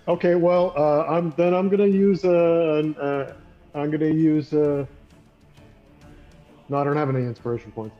[0.07, 3.33] Okay, well, uh, I'm then I'm gonna use uh, an, uh
[3.73, 4.85] I'm gonna use uh.
[6.69, 7.95] No, I don't have any inspiration points,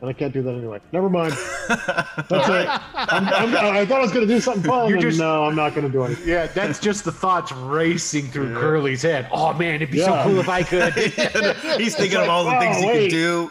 [0.00, 0.80] and I can't do that anyway.
[0.92, 1.32] Never mind.
[1.68, 2.68] That's it.
[2.94, 5.54] I'm, I'm, I thought I was gonna do something fun, You're and just- no, I'm
[5.56, 6.26] not gonna do anything.
[6.28, 9.28] Yeah, that's just the thoughts racing through Curly's head.
[9.30, 10.22] Oh man, it'd be Yeah.
[10.22, 10.92] so cool if I could.
[11.78, 13.10] He's thinking like, of all the wow, things he wait.
[13.10, 13.50] could do.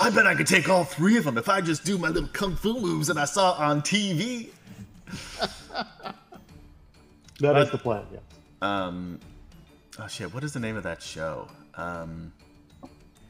[0.00, 2.28] I bet I could take all three of them if I just do my little
[2.32, 4.48] kung fu moves that I saw on TV.
[7.40, 8.04] That is the plan.
[8.10, 8.18] Yeah.
[8.62, 9.20] Um,
[9.98, 11.48] oh shit, what is the name of that show?
[11.74, 12.32] Um,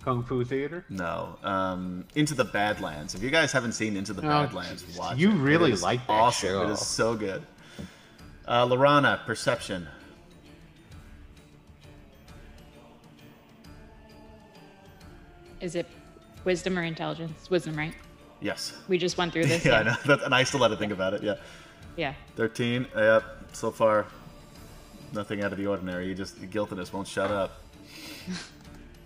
[0.04, 0.84] Kung Fu Theater.
[0.88, 3.16] no, um, Into the Badlands.
[3.16, 5.18] If you guys haven't seen Into the Oh, Badlands, watch it.
[5.18, 5.34] you it.
[5.38, 6.48] really It is like that awesome.
[6.48, 6.62] show.
[6.62, 7.42] It is so good.
[8.46, 9.88] Uh, Laurana, Perception.
[15.60, 15.86] Is it
[16.44, 17.48] wisdom or intelligence?
[17.50, 17.94] Wisdom, right?
[18.40, 18.74] Yes.
[18.88, 19.64] We just went through this.
[19.64, 19.94] Yeah, I know.
[20.06, 21.22] That, and I still had to think about it.
[21.22, 21.34] Yeah.
[21.96, 22.14] Yeah.
[22.36, 22.86] 13.
[22.94, 23.24] Yep.
[23.52, 24.06] So far,
[25.12, 26.08] nothing out of the ordinary.
[26.08, 27.60] You just, guiltiness won't shut up.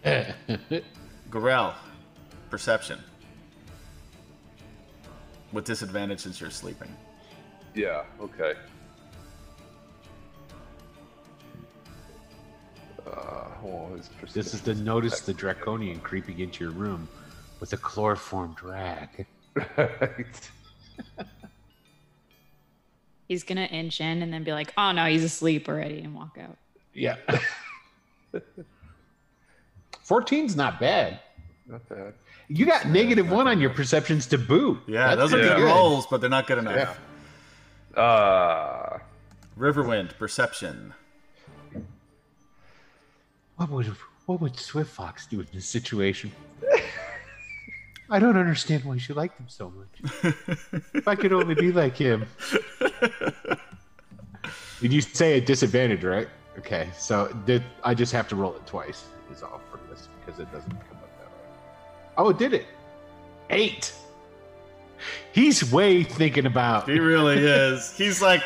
[1.31, 1.75] Gorel,
[2.51, 2.99] perception.
[5.53, 6.95] With disadvantage since you're sleeping.
[7.75, 8.03] Yeah.
[8.21, 8.55] Okay.
[13.07, 17.09] Uh, well, his This is to notice the draconian creeping into your room
[17.61, 19.27] with a chloroform drag.
[19.77, 20.51] Right.
[23.31, 26.37] He's gonna inch in and then be like, "Oh no, he's asleep already," and walk
[26.37, 26.57] out.
[26.93, 27.15] Yeah.
[30.05, 31.21] 14's not bad.
[31.69, 32.15] Not bad.
[32.49, 34.81] You got negative one on your perceptions to boot.
[34.89, 35.67] Yeah, That's those are pretty good good.
[35.67, 36.99] rolls, but they're not good enough.
[37.97, 38.03] Yeah.
[38.03, 38.99] Uh,
[39.57, 40.93] Riverwind, perception.
[43.59, 43.87] What would
[44.27, 46.33] what would Swift Fox do in this situation?
[48.11, 50.35] I don't understand why she liked him so much.
[50.95, 52.27] if I could only be like him.
[54.81, 56.29] Did you say a disadvantage, right?
[56.59, 59.05] Okay, so did I just have to roll it twice?
[59.31, 62.19] Is all for this because it doesn't come up that way.
[62.19, 62.67] Oh, it did it.
[63.51, 63.93] Eight.
[65.33, 66.89] He's way thinking about.
[66.89, 67.97] He really is.
[67.97, 68.43] He's like,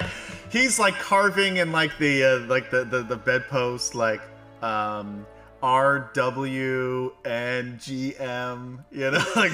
[0.50, 4.20] he's like carving in like the uh, like the the, the bedpost like
[4.62, 5.26] um
[5.64, 9.52] R W and G M, you know, like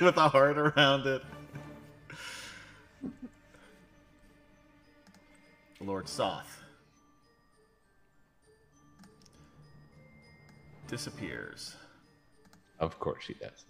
[0.00, 1.22] with a heart around it.
[5.80, 6.64] Lord Soth
[10.88, 11.76] disappears.
[12.80, 13.66] Of course he does.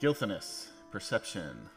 [0.00, 1.68] Gilthanas, perception.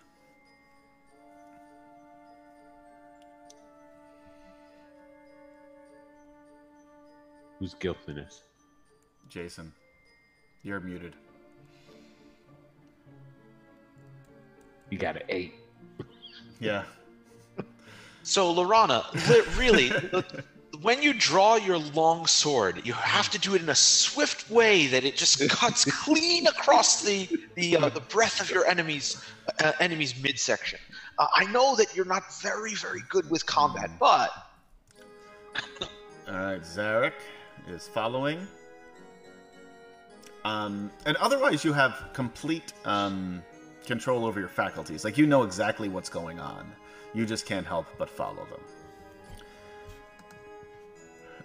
[7.60, 8.44] Who's guiltiness?
[9.28, 9.74] Jason,
[10.64, 11.14] you're muted.
[14.90, 15.54] You got an eight.
[16.60, 16.84] Yeah.
[18.22, 19.06] So, Laurana,
[19.58, 19.90] really,
[20.82, 24.86] when you draw your long sword, you have to do it in a swift way
[24.88, 29.26] that it just cuts clean across the the, uh, the breadth of your enemy's
[29.64, 30.80] uh, enemy's midsection.
[31.18, 34.30] Uh, I know that you're not very very good with combat, but
[36.28, 37.14] All right, Zarek
[37.68, 38.48] is following.
[40.46, 43.44] Um, and otherwise, you have complete um,
[43.86, 45.04] control over your faculties.
[45.04, 46.72] Like you know exactly what's going on.
[47.14, 48.62] You just can't help but follow them.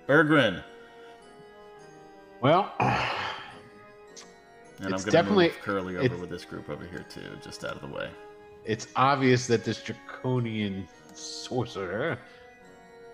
[0.09, 0.63] Ergrin,
[2.43, 2.93] Well, And
[4.79, 7.77] It's I'm gonna definitely- move Curly over with this group over here too, just out
[7.77, 8.11] of the way.
[8.67, 12.19] it's obvious that this draconian sorcerer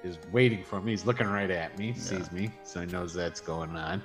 [0.03, 0.93] is waiting for me.
[0.93, 4.03] He's looking right at me, sees me, so he knows that's going on.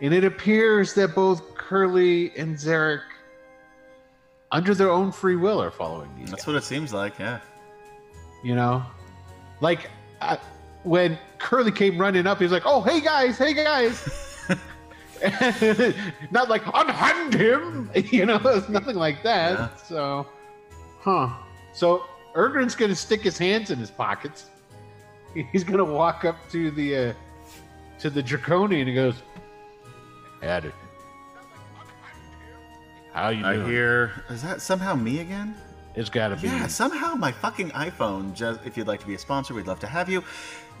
[0.00, 3.02] And it appears that both Curly and Zarek,
[4.52, 6.46] under their own free will, are following these That's guys.
[6.46, 7.40] what it seems like, yeah.
[8.44, 8.84] You know,
[9.60, 9.90] like
[10.20, 10.38] I,
[10.84, 14.08] when Curly came running up, he's like, "Oh, hey guys, hey guys."
[16.30, 19.58] Not like unhand him, you know, it's nothing like that.
[19.58, 19.74] Yeah.
[19.76, 20.26] So,
[21.00, 21.30] huh?
[21.72, 24.46] So Ergrin's gonna stick his hands in his pockets.
[25.34, 27.12] He's gonna walk up to the uh,
[28.00, 29.22] to the draconian and he goes,
[30.42, 30.74] "At it."
[33.12, 33.66] How you I doing?
[33.66, 34.24] hear.
[34.30, 35.56] Is that somehow me again?
[35.94, 36.46] It's got to be.
[36.46, 39.80] Yeah, somehow my fucking iPhone, just if you'd like to be a sponsor, we'd love
[39.80, 40.22] to have you.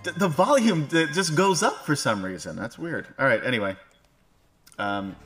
[0.04, 2.54] D- the volume d- just goes up for some reason.
[2.54, 3.08] That's weird.
[3.18, 3.74] All right, anyway.
[4.78, 5.16] Um,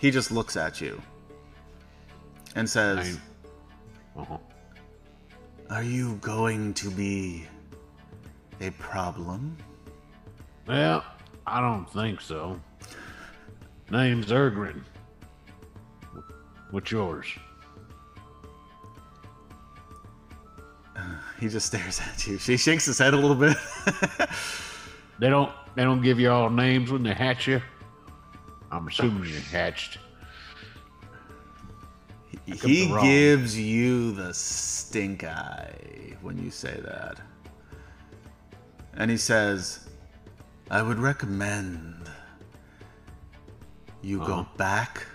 [0.00, 1.00] he just looks at you
[2.54, 3.18] and says,
[4.16, 4.36] Uh-huh.
[5.70, 7.46] Are you going to be
[8.60, 9.56] a problem?
[10.66, 11.04] Well,
[11.46, 12.60] I don't think so.
[13.90, 14.82] Name's Ergrin.
[16.70, 17.26] What's yours?
[21.40, 22.38] He just stares at you.
[22.38, 23.56] She shakes his head a little bit.
[25.18, 27.60] They don't they don't give you all names when they hatch you.
[28.70, 29.98] I'm assuming you're hatched.
[32.44, 37.20] he gives you the stink eye when you say that.
[38.98, 39.88] And he says,
[40.70, 42.10] I would recommend
[44.02, 44.44] you go Uh-huh.
[44.56, 45.06] back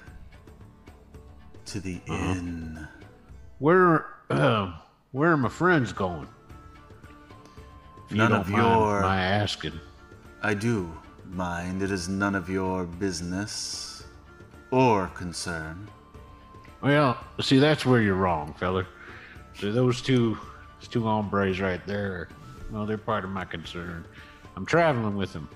[1.66, 2.88] to the inn.
[3.60, 4.74] Where uh,
[5.12, 6.28] where are my friends going?
[8.06, 9.80] If you None don't of your- my asking.
[10.42, 10.92] I do
[11.30, 11.82] mind.
[11.82, 14.04] It is none of your business
[14.72, 15.88] or concern.
[16.82, 18.86] Well, see, that's where you're wrong, feller.
[19.60, 20.38] See, those two,
[20.80, 22.28] those two hombres right there,
[22.74, 24.04] well, they're part of my concern.
[24.58, 25.48] I'm traveling with them,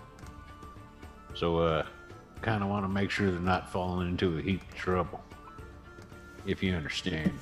[1.36, 1.86] so uh,
[2.41, 5.22] kind of want to make sure they're not falling into a heap of trouble.
[6.45, 7.34] If you understand.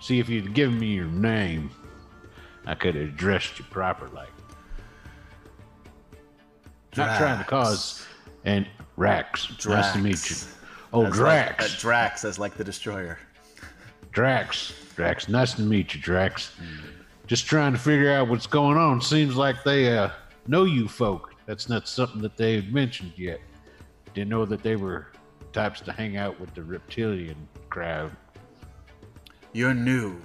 [0.00, 1.70] See, if you'd given me your name,
[2.66, 4.28] I could have addressed you proper, like.
[6.96, 8.06] Not trying to cause
[8.44, 9.48] and Rax.
[9.66, 10.36] Nice to meet you.
[10.92, 11.64] Oh, As like- Drax.
[11.64, 13.18] uh, Drax as like the destroyer.
[14.12, 14.72] Drax.
[14.94, 16.52] Drax, nice to meet you, Drax.
[17.26, 19.00] Just trying to figure out what's going on.
[19.00, 20.10] Seems like they uh,
[20.46, 21.34] know you folk.
[21.46, 23.40] That's not something that they had mentioned yet.
[24.14, 25.08] Didn't know that they were
[25.52, 28.14] types to hang out with the reptilian crowd.
[29.52, 30.16] You're new.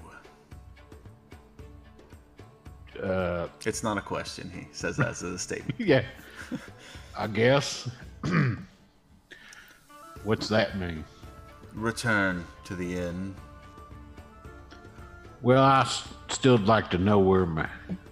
[3.02, 5.76] Uh, It's not a question, he says that as a statement.
[5.80, 6.04] yeah,
[7.18, 7.90] I guess.
[10.24, 11.06] what's that mean?
[11.74, 13.36] Return to the inn.
[15.42, 15.90] Well, I
[16.30, 17.68] s- still'd like to know where my,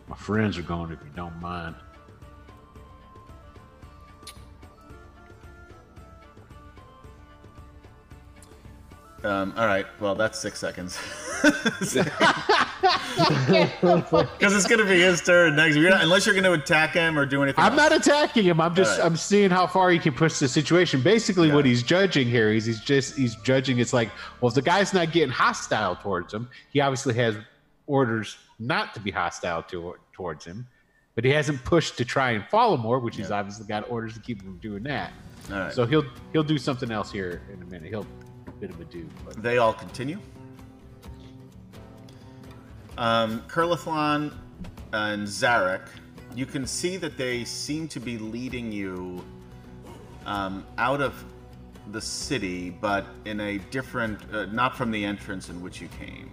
[0.07, 1.75] my friends are going, if you don't mind.
[9.23, 9.85] Um, all right.
[9.99, 10.97] Well, that's six seconds.
[13.17, 15.75] Because it's gonna be his turn next.
[15.75, 17.63] You're not, unless you're gonna attack him or do anything.
[17.63, 17.89] I'm else.
[17.89, 18.61] not attacking him.
[18.61, 19.05] I'm just Alright.
[19.05, 21.01] I'm seeing how far he can push the situation.
[21.01, 23.79] Basically, what he's judging here is he's just he's judging.
[23.79, 24.09] It's like,
[24.39, 27.35] well, if the guy's not getting hostile towards him, he obviously has
[27.87, 30.67] orders not to be hostile to, towards him,
[31.15, 34.19] but he hasn't pushed to try and follow more, which he's obviously got orders to
[34.19, 35.11] keep him from doing that.
[35.49, 35.73] Right.
[35.73, 37.89] So he'll he'll do something else here in a minute.
[37.89, 38.05] He'll
[38.59, 39.07] bit of a do.
[39.25, 40.19] But They all continue.
[42.97, 44.33] Um, Kurlathlon
[44.93, 45.87] and Zarek,
[46.35, 49.23] you can see that they seem to be leading you
[50.25, 51.23] um, out of
[51.91, 56.29] the city, but in a different, uh, not from the entrance in which you came.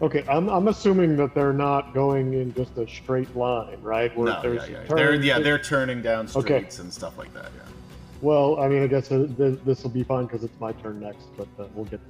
[0.00, 4.16] Okay, I'm, I'm assuming that they're not going in just a straight line, right?
[4.16, 4.84] Where No, yeah, yeah.
[4.88, 6.40] They're, yeah, they're turning down Okay.
[6.40, 7.50] streets and stuff like that.
[7.56, 7.62] Yeah.
[8.20, 11.26] Well, I mean, I guess uh, this will be fun because it's my turn next,
[11.36, 12.00] but uh, we'll get.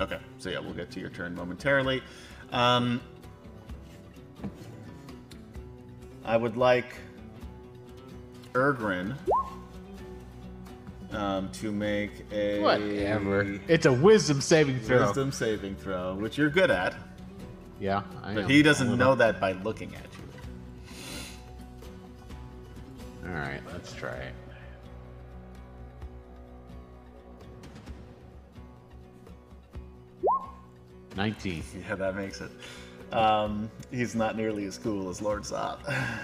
[0.00, 2.02] Okay, so yeah, we'll get to your turn momentarily.
[2.52, 3.00] Um,
[6.24, 6.94] I would like
[8.52, 9.16] Ergrin
[11.14, 13.58] um, to make a whatever.
[13.68, 15.06] It's a wisdom saving throw.
[15.06, 16.94] wisdom saving throw, which you're good at,
[17.80, 18.50] Yeah, I but am.
[18.50, 19.06] he doesn't little.
[19.10, 20.08] know that by looking at you.
[23.28, 24.34] All right, let's try it.
[31.16, 31.62] Nineteen.
[31.88, 32.50] Yeah, that makes it.
[33.12, 35.78] Um, he's not nearly as cool as Lord Zop.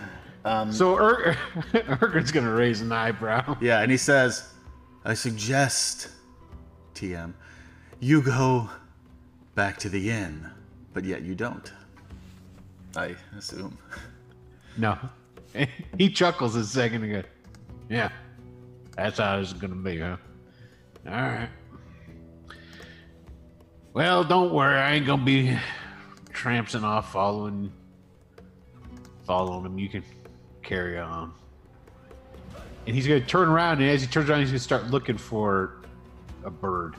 [0.45, 1.37] Um, So Ur-
[1.75, 3.57] Ergrin's gonna raise an eyebrow.
[3.61, 4.49] Yeah, and he says,
[5.09, 6.09] I suggest,
[6.95, 7.33] TM,
[7.99, 8.69] you go
[9.55, 10.47] back to the inn,
[10.93, 11.73] but yet you don't.
[12.95, 13.79] I assume.
[14.77, 14.99] No.
[15.99, 17.25] he chuckles a second goes,
[17.89, 18.11] Yeah.
[18.97, 20.19] That's how it's gonna be, huh?
[21.07, 21.49] Alright.
[23.95, 25.57] Well, don't worry, I ain't gonna be
[26.35, 27.73] tramping off following
[29.25, 29.79] following him.
[29.79, 30.05] You can
[30.63, 31.33] carry on.
[32.89, 35.75] And he's gonna turn around and as he turns around he's gonna start looking for
[36.43, 36.95] a bird.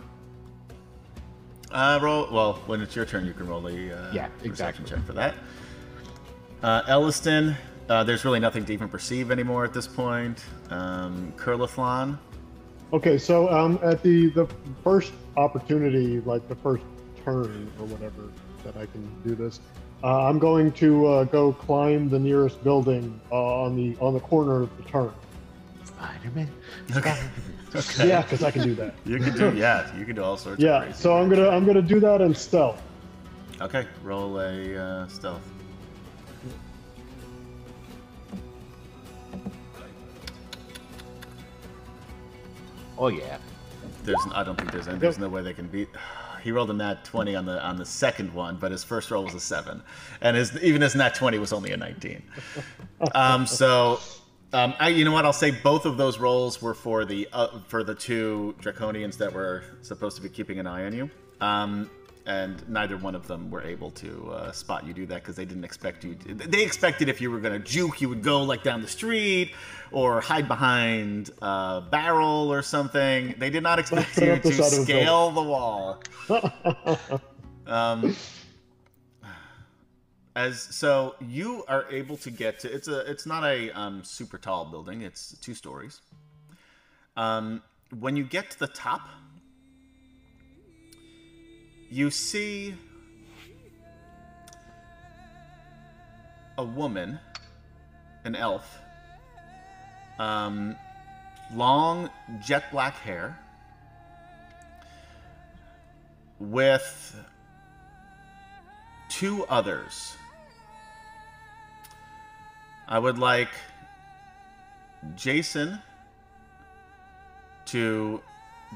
[1.72, 2.28] Uh, roll.
[2.32, 4.86] Well, when it's your turn, you can roll the uh, Yeah, perception exactly.
[4.86, 5.34] check for that.
[6.62, 7.56] Uh, Elistan,
[7.90, 10.44] uh, there's really nothing to even perceive anymore at this point.
[10.70, 12.20] Um, Curlithlon,
[12.94, 14.48] Okay, so um, at the the
[14.84, 16.84] first opportunity, like the first
[17.26, 18.30] turn or whatever
[18.64, 19.60] that I can do this,
[20.04, 24.20] uh, I'm going to uh, go climb the nearest building uh, on the on the
[24.20, 25.12] corner of the turn.
[26.00, 26.50] Spider-Man.
[26.95, 27.20] Okay.
[27.76, 28.08] okay.
[28.08, 28.95] Yeah, because I can do that.
[29.06, 29.52] You can do.
[29.56, 30.60] Yeah, you can do all sorts.
[30.60, 32.82] of Yeah, crazy so I'm gonna I'm gonna do that in stealth.
[33.62, 35.41] Okay, roll a uh, stealth.
[42.97, 43.38] Oh yeah.
[44.04, 45.89] There's, I don't think there's any, there's no way they can beat.
[46.41, 49.26] He rolled a nat 20 on the on the second one, but his first roll
[49.26, 49.84] was a seven,
[50.22, 52.24] and his even his nat 20 was only a 19.
[53.14, 54.00] Um, so,
[54.54, 55.26] um, I, you know what?
[55.26, 59.34] I'll say both of those roles were for the uh, for the two draconians that
[59.34, 61.10] were supposed to be keeping an eye on you.
[61.41, 61.89] Um,
[62.26, 65.45] and neither one of them were able to uh, spot you do that because they
[65.45, 66.14] didn't expect you.
[66.14, 68.88] To, they expected if you were going to juke, you would go like down the
[68.88, 69.54] street
[69.91, 73.34] or hide behind a barrel or something.
[73.39, 76.04] They did not expect you to scale the wall.
[77.70, 78.16] Um,
[80.36, 82.73] as so, you are able to get to.
[82.73, 82.99] It's a.
[83.09, 85.01] It's not a um, super tall building.
[85.01, 86.01] It's two stories.
[87.17, 87.61] Um,
[87.99, 89.01] when you get to the top,
[91.89, 92.75] you see
[96.57, 97.19] a woman,
[98.23, 98.80] an elf,
[100.19, 100.75] um,
[101.53, 102.09] long
[102.45, 103.39] jet black hair,
[106.39, 107.15] with
[109.09, 110.15] two others.
[112.92, 113.50] I would like
[115.16, 115.80] Jason
[117.68, 118.20] to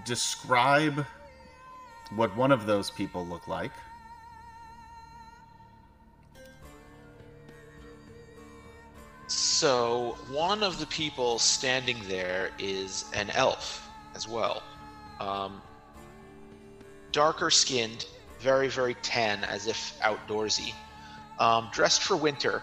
[0.06, 1.04] describe
[2.16, 3.72] what one of those people look like.
[9.28, 14.62] So one of the people standing there is an elf as well.
[15.20, 15.60] Um,
[17.12, 18.06] darker skinned,
[18.40, 20.72] very, very tan, as if outdoorsy.
[21.40, 22.62] Um, dressed for winter.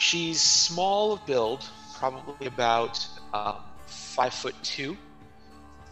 [0.00, 1.62] She's small of build,
[1.98, 4.96] probably about um, five foot two.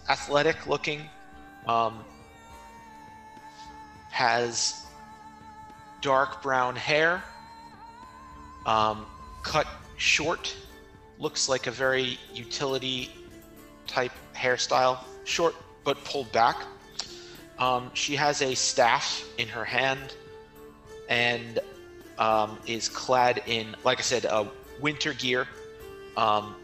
[0.08, 1.02] Athletic looking.
[1.66, 2.02] Um,
[4.10, 4.86] has
[6.00, 7.22] dark brown hair.
[8.64, 9.04] Um,
[9.42, 9.66] cut
[9.98, 10.56] short.
[11.18, 13.10] Looks like a very utility
[13.86, 15.00] type hairstyle.
[15.24, 15.54] Short
[15.84, 16.56] but pulled back.
[17.58, 20.14] Um, she has a staff in her hand
[21.10, 21.60] and
[22.18, 24.44] um, is clad in, like I said, uh,
[24.80, 25.46] winter gear.
[26.16, 26.56] Um,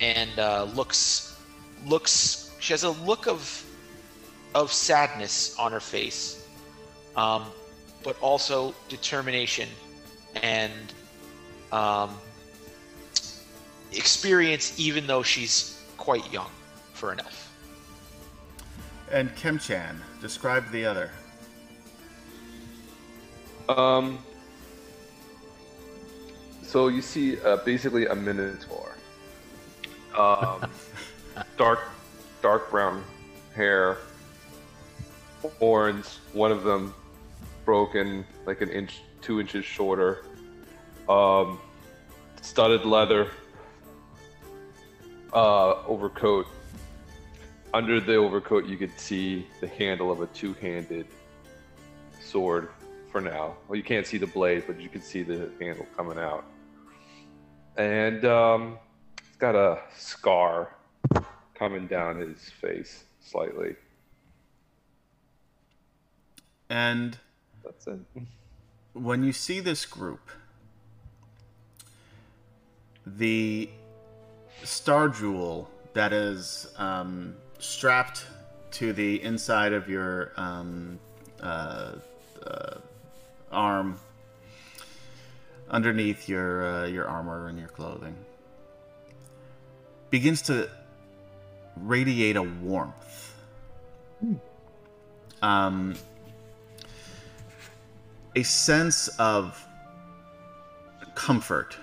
[0.00, 1.38] and uh, looks
[1.86, 2.54] looks.
[2.60, 3.64] She has a look of
[4.54, 6.46] of sadness on her face,
[7.16, 7.44] um,
[8.02, 9.68] but also determination
[10.42, 10.72] and
[11.72, 12.16] um,
[13.92, 16.50] experience, even though she's quite young
[16.92, 17.52] for an elf.
[19.10, 21.10] And Kemchan, describe the other.
[23.70, 24.18] Um.
[26.62, 28.96] So you see, uh, basically a minotaur.
[30.16, 30.70] Um,
[31.56, 31.80] dark,
[32.42, 33.04] dark brown
[33.54, 33.98] hair,
[35.58, 36.18] horns.
[36.32, 36.94] One of them
[37.64, 40.24] broken, like an inch, two inches shorter.
[41.08, 41.60] Um,
[42.42, 43.28] studded leather.
[45.32, 46.46] Uh, overcoat.
[47.72, 51.06] Under the overcoat, you could see the handle of a two-handed
[52.20, 52.68] sword
[53.10, 53.56] for now.
[53.68, 56.44] Well, you can't see the blade, but you can see the handle coming out.
[57.76, 58.78] And um,
[59.18, 60.76] it's got a scar
[61.54, 63.76] coming down his face slightly.
[66.68, 67.18] And
[67.64, 68.00] That's it.
[68.92, 70.30] when you see this group,
[73.06, 73.68] the
[74.62, 78.26] star jewel that is um, strapped
[78.72, 80.98] to the inside of your um,
[81.42, 81.94] uh,
[82.46, 82.74] uh,
[83.50, 83.98] arm
[85.70, 88.16] underneath your uh, your armor and your clothing
[90.10, 90.68] begins to
[91.76, 93.34] radiate a warmth.
[95.42, 95.94] Um,
[98.36, 99.66] a sense of
[101.14, 101.76] comfort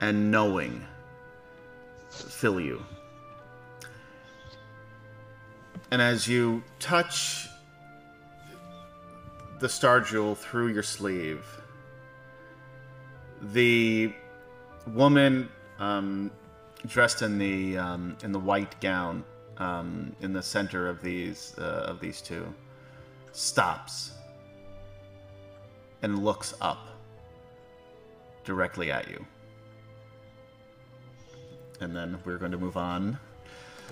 [0.00, 0.84] and knowing
[2.10, 2.84] fill you.
[5.90, 7.47] And as you touch
[9.58, 11.44] the star jewel through your sleeve,
[13.52, 14.12] the
[14.86, 15.48] woman
[15.78, 16.30] um,
[16.86, 19.24] dressed in the um, in the white gown
[19.58, 22.52] um, in the center of these uh, of these two
[23.32, 24.12] stops
[26.02, 26.88] and looks up
[28.44, 29.24] directly at you.
[31.80, 33.18] And then we're going to move on.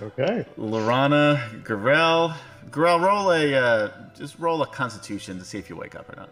[0.00, 0.44] Okay.
[0.58, 2.34] Laurana, Garel,
[2.70, 6.16] Garel, roll a uh, just roll a Constitution to see if you wake up or
[6.16, 6.28] not.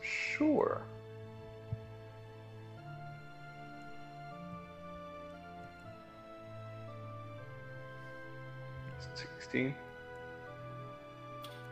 [0.00, 0.80] Sure.
[9.14, 9.74] Sixteen.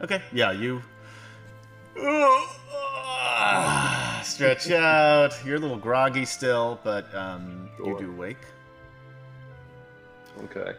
[0.03, 0.83] Okay, yeah, you
[4.23, 5.33] stretch out.
[5.45, 8.37] You're a little groggy still, but um, you do wake.
[10.45, 10.73] Okay.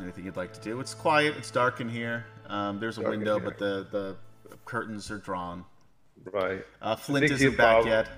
[0.00, 0.80] Anything you'd like to do?
[0.80, 1.34] It's quiet.
[1.38, 2.26] It's dark in here.
[2.48, 4.16] Um, there's a Dark window, but the the
[4.64, 5.64] curtains are drawn.
[6.32, 6.64] Right.
[6.82, 8.08] Uh, Flint isn't back prob- yet.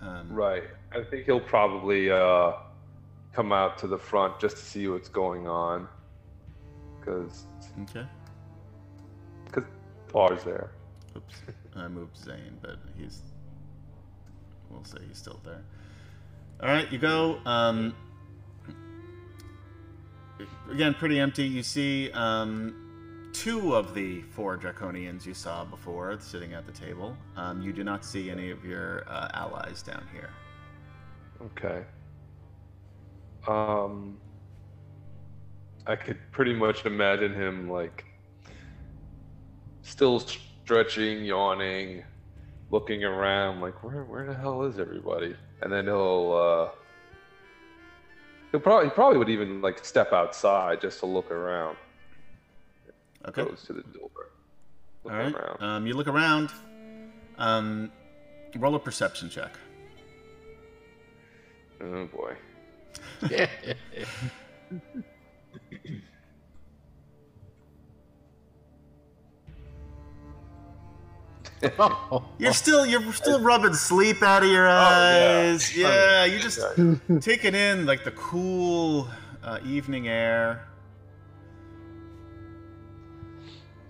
[0.00, 0.64] Um, Right.
[0.92, 2.52] I think he'll probably uh,
[3.32, 5.88] come out to the front just to see what's going on.
[7.00, 7.44] Because
[7.82, 8.06] Okay.
[9.46, 9.64] because
[10.08, 10.70] Par's there.
[11.16, 11.34] Oops.
[11.76, 13.22] I moved Zane, but he's.
[14.70, 15.62] We'll say he's still there.
[16.62, 17.38] All right, you go.
[17.46, 17.94] Um,
[20.70, 21.44] again, pretty empty.
[21.44, 27.16] You see um, two of the four draconians you saw before sitting at the table.
[27.36, 30.30] Um, you do not see any of your uh, allies down here.
[31.42, 31.84] Okay.
[33.46, 34.16] Um,
[35.86, 38.04] I could pretty much imagine him like
[39.82, 42.04] still stretching, yawning,
[42.70, 45.36] looking around, like where where the hell is everybody?
[45.60, 46.78] And then he'll uh,
[48.54, 51.76] he'll probably he probably would even like step outside just to look around.
[53.26, 53.42] Okay.
[53.42, 54.10] Goes to the door.
[55.02, 55.34] Look All right.
[55.34, 55.62] around.
[55.62, 56.50] Um, you look around.
[57.36, 57.90] Um,
[58.56, 59.50] roll a perception check.
[61.80, 62.36] Oh boy.
[72.38, 75.50] You're still you're still rubbing sleep out of your Oh, yeah.
[75.52, 75.76] eyes.
[75.76, 76.24] yeah.
[76.24, 76.60] you're just
[77.20, 79.08] taking in like the cool
[79.42, 80.66] uh, evening air.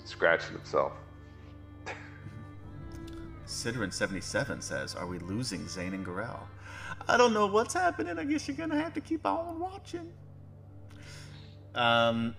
[0.05, 0.93] Scratching himself.
[3.47, 6.39] Sidran seventy seven says, "Are we losing Zane and Garel?"
[7.09, 8.19] I don't know what's happening.
[8.19, 10.13] I guess you're gonna have to keep on watching.
[11.75, 12.35] Um,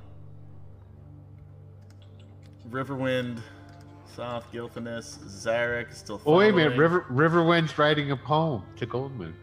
[2.70, 3.40] Riverwind,
[4.16, 6.22] South Gilthanas, Zarek is still.
[6.26, 6.78] Oh, wait a minute.
[6.78, 9.34] River Riverwind's writing a poem to Goldmoon.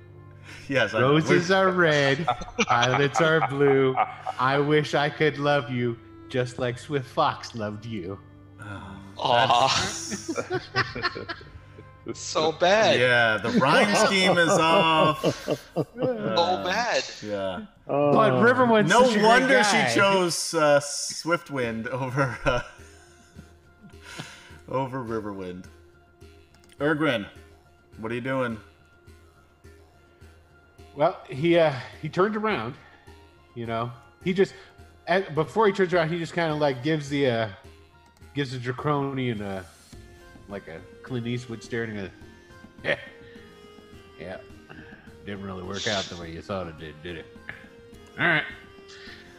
[0.68, 2.26] Yes, Roses are red,
[2.68, 3.94] violets are blue.
[4.38, 5.96] I wish I could love you
[6.28, 8.18] just like Swift Fox loved you.
[9.18, 9.68] Oh,
[12.14, 12.98] so bad.
[12.98, 15.22] yeah, the rhyme scheme is off.
[15.44, 17.04] So bad.
[17.22, 17.60] Yeah.
[17.88, 19.88] Uh, But Riverwind's No such a great wonder guy.
[19.88, 22.60] she chose uh, Swiftwind over uh,
[24.72, 25.66] over Riverwind.
[26.80, 27.26] Ergrin,
[27.98, 28.58] what are you doing?
[30.96, 32.74] Well, he uh, he turned around.
[33.54, 33.92] You know,
[34.24, 34.54] he just
[35.06, 37.48] at, before he turns around, he just kind of like gives the uh,
[38.34, 39.62] gives the draconian uh,
[40.48, 42.10] like a Clint Eastwood staring at.
[42.82, 42.98] Yeah,
[44.18, 44.38] yeah,
[45.24, 47.26] didn't really work out the way you thought it did, did it?
[48.18, 48.44] All right.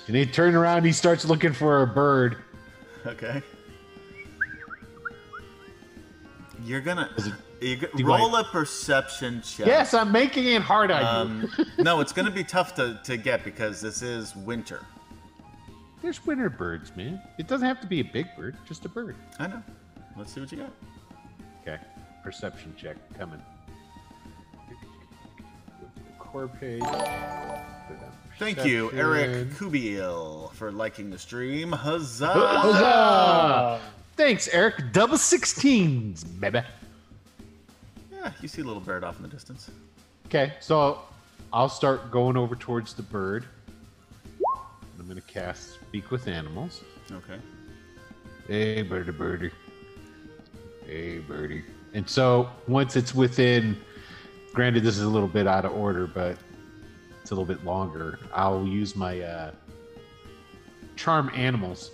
[0.08, 0.86] And he turned around.
[0.86, 2.38] He starts looking for a bird.
[3.06, 3.42] Okay.
[6.64, 7.10] You're gonna
[7.62, 9.68] you go, do roll a perception check.
[9.68, 11.48] Yes, I'm making it hard on you.
[11.64, 14.86] Um, no, it's gonna be tough to, to get because this is winter.
[16.02, 17.22] There's winter birds, man.
[17.38, 19.16] It doesn't have to be a big bird, just a bird.
[19.40, 19.64] I know.
[20.18, 20.74] Let's see what you got.
[21.62, 21.82] Okay,
[22.24, 23.42] perception check coming.
[25.80, 26.84] Go to the core page.
[28.40, 29.70] Thank you, Eric perception.
[29.70, 31.72] Kubiel, for liking the stream.
[31.72, 32.34] Huzzah!
[32.34, 33.80] Huzzah!
[34.16, 34.92] Thanks, Eric.
[34.92, 36.62] Double sixteens, baby.
[38.12, 39.72] Yeah, you see a little bird off in the distance.
[40.28, 41.00] Okay, so
[41.52, 43.46] I'll start going over towards the bird.
[45.00, 46.82] I'm gonna cast Speak with Animals.
[47.12, 47.38] Okay.
[48.48, 49.52] Hey, birdie, birdie.
[50.86, 51.64] Hey, birdie.
[51.94, 53.78] And so once it's within,
[54.54, 56.38] granted, this is a little bit out of order, but
[57.22, 58.20] it's a little bit longer.
[58.34, 59.52] I'll use my uh,
[60.96, 61.92] charm animals.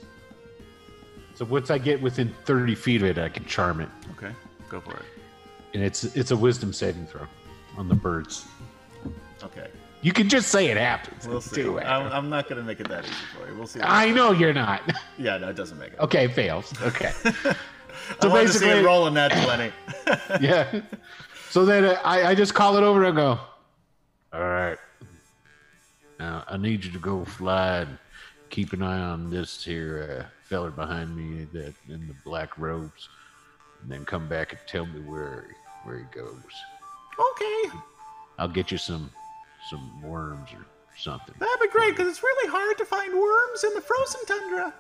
[1.40, 3.88] So once I get within 30 feet of it, I can charm it.
[4.12, 4.34] Okay,
[4.68, 5.06] go for it.
[5.74, 7.26] And it's it's a wisdom saving throw
[7.78, 8.46] on the birds.
[9.42, 9.70] Okay,
[10.02, 11.26] You can just say it happens.
[11.26, 11.64] we'll see.
[11.64, 13.58] too, I'm, I'm not gonna make it that easy for you.
[13.58, 13.80] We'll see.
[13.82, 14.82] I know you're not.
[15.18, 16.00] Yeah, no, it doesn't make it.
[16.02, 16.74] Okay, it fails.
[16.82, 17.14] Okay.
[17.24, 19.72] I So to see basically- it rolling that twenty.
[20.46, 20.82] yeah.
[21.52, 23.40] So then I, I just call it over and go,
[24.34, 24.78] all right.
[26.20, 27.98] Now I need you to go fly and
[28.50, 33.08] keep an eye on this here uh, feller behind me that in the black robes,
[33.82, 35.46] and then come back and tell me where
[35.84, 36.54] where he goes.
[37.32, 37.78] okay,
[38.38, 39.10] I'll get you some
[39.70, 40.66] some worms or
[40.98, 41.36] something.
[41.40, 44.74] that'd be great because it's really hard to find worms in the frozen tundra.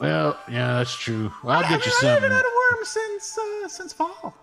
[0.00, 1.32] Well, yeah, that's true.
[1.44, 2.30] I'll I get you mean, I haven't something.
[2.30, 4.34] had a worm since uh, since fall.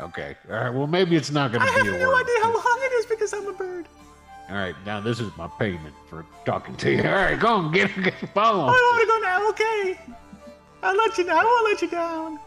[0.00, 0.34] Okay.
[0.48, 0.70] All right.
[0.72, 1.94] Well, maybe it's not going to be a worm.
[1.94, 3.86] I have no idea how long it is because I'm a bird.
[4.50, 4.74] All right.
[4.84, 7.02] Now this is my payment for talking to you.
[7.04, 7.38] All right.
[7.38, 7.72] Go on.
[7.72, 8.64] Get, get follow.
[8.64, 9.48] I want to go now.
[9.50, 9.98] Okay,
[10.82, 11.36] I'll let you know.
[11.38, 12.38] I won't let you down.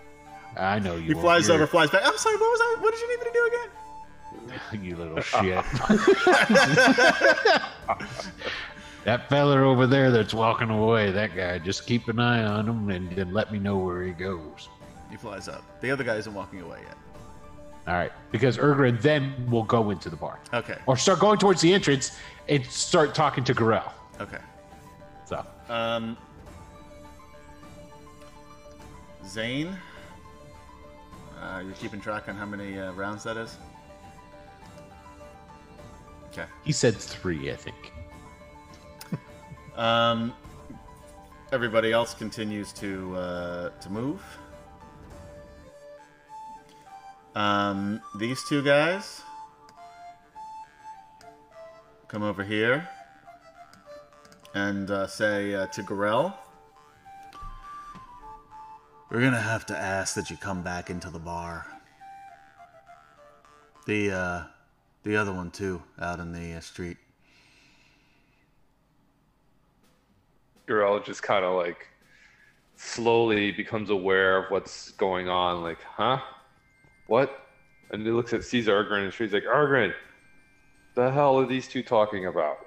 [0.57, 1.01] I know you.
[1.01, 1.23] He won't.
[1.23, 2.01] flies You're- over, flies back.
[2.05, 2.35] I'm sorry.
[2.37, 2.75] What was I?
[2.81, 3.69] What did you need me to do again?
[4.83, 5.63] You little shit.
[9.05, 12.89] that feller over there that's walking away, that guy, just keep an eye on him
[12.89, 14.69] and then let me know where he goes.
[15.09, 15.63] He flies up.
[15.81, 16.97] The other guy isn't walking away yet.
[17.87, 18.11] All right.
[18.31, 20.77] Because Ergrin then will go into the bar Okay.
[20.85, 22.11] or start going towards the entrance
[22.47, 23.91] and start talking to Garel.
[24.21, 24.37] Okay.
[25.25, 26.17] So, Um,
[29.25, 29.77] Zane,
[31.41, 33.57] uh, you're keeping track on how many uh, rounds that is.
[36.31, 36.45] Okay.
[36.63, 37.91] he said three, I think.
[39.75, 40.33] Um,
[41.51, 44.21] everybody else continues to uh, to move.
[47.35, 49.23] Um, these two guys
[52.07, 52.87] come over here
[54.53, 56.35] and uh, say uh, to Garel,
[59.09, 61.65] "We're gonna have to ask that you come back into the bar.
[63.87, 64.43] The uh,
[65.01, 66.97] the other one too, out in the uh, street."
[70.67, 71.87] Garel just kind of like
[72.75, 75.63] slowly becomes aware of what's going on.
[75.63, 76.19] Like, huh?
[77.13, 77.45] What?
[77.91, 79.93] And he looks at sees Ergrin and she's like, Ergrin,
[80.95, 82.57] the hell are these two talking about?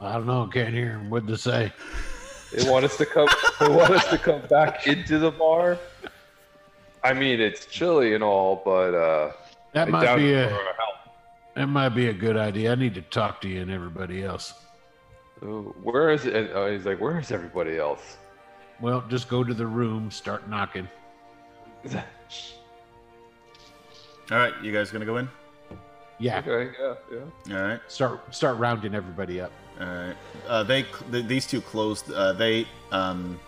[0.00, 0.46] I don't know.
[0.46, 1.10] Can't hear him.
[1.10, 1.72] What to say?
[2.52, 3.26] They want us to come.
[3.58, 5.76] they want us to come back into the bar.
[7.02, 9.32] I mean, it's chilly and all, but uh,
[9.72, 11.16] That I might be a for our help.
[11.56, 12.70] that might be a good idea.
[12.70, 14.54] I need to talk to you and everybody else.
[15.42, 16.36] Oh, Where is it?
[16.36, 18.18] And, uh, he's like, where is everybody else?
[18.80, 20.88] Well, just go to the room, start knocking.
[24.30, 25.28] All right, you guys gonna go in?
[26.18, 26.94] Yeah, Okay, yeah,
[27.48, 27.56] yeah.
[27.56, 27.80] All right.
[27.88, 29.50] start start rounding everybody up.
[29.80, 30.16] All right.
[30.46, 32.10] Uh, they th- these two closed.
[32.10, 33.38] Uh, they um,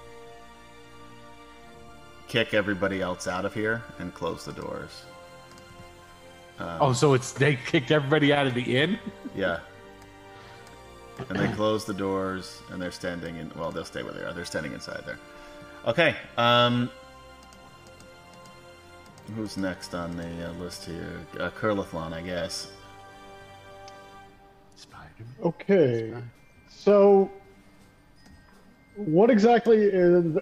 [2.28, 5.04] kick everybody else out of here and close the doors.
[6.58, 8.98] Um, Oh, so it's they kicked everybody out of the inn?
[9.34, 9.60] yeah.
[11.30, 13.50] And they close the doors, and they're standing in.
[13.56, 14.34] Well, they'll stay where they are.
[14.34, 15.18] They're standing inside there.
[15.86, 16.14] Okay.
[16.36, 16.90] Um,
[19.34, 21.20] who's next on the uh, list here?
[21.38, 22.68] Uh, Curlithlon, I guess.
[24.76, 25.24] Spider.
[25.42, 26.14] Okay.
[26.68, 27.30] So,
[28.96, 30.38] what exactly is?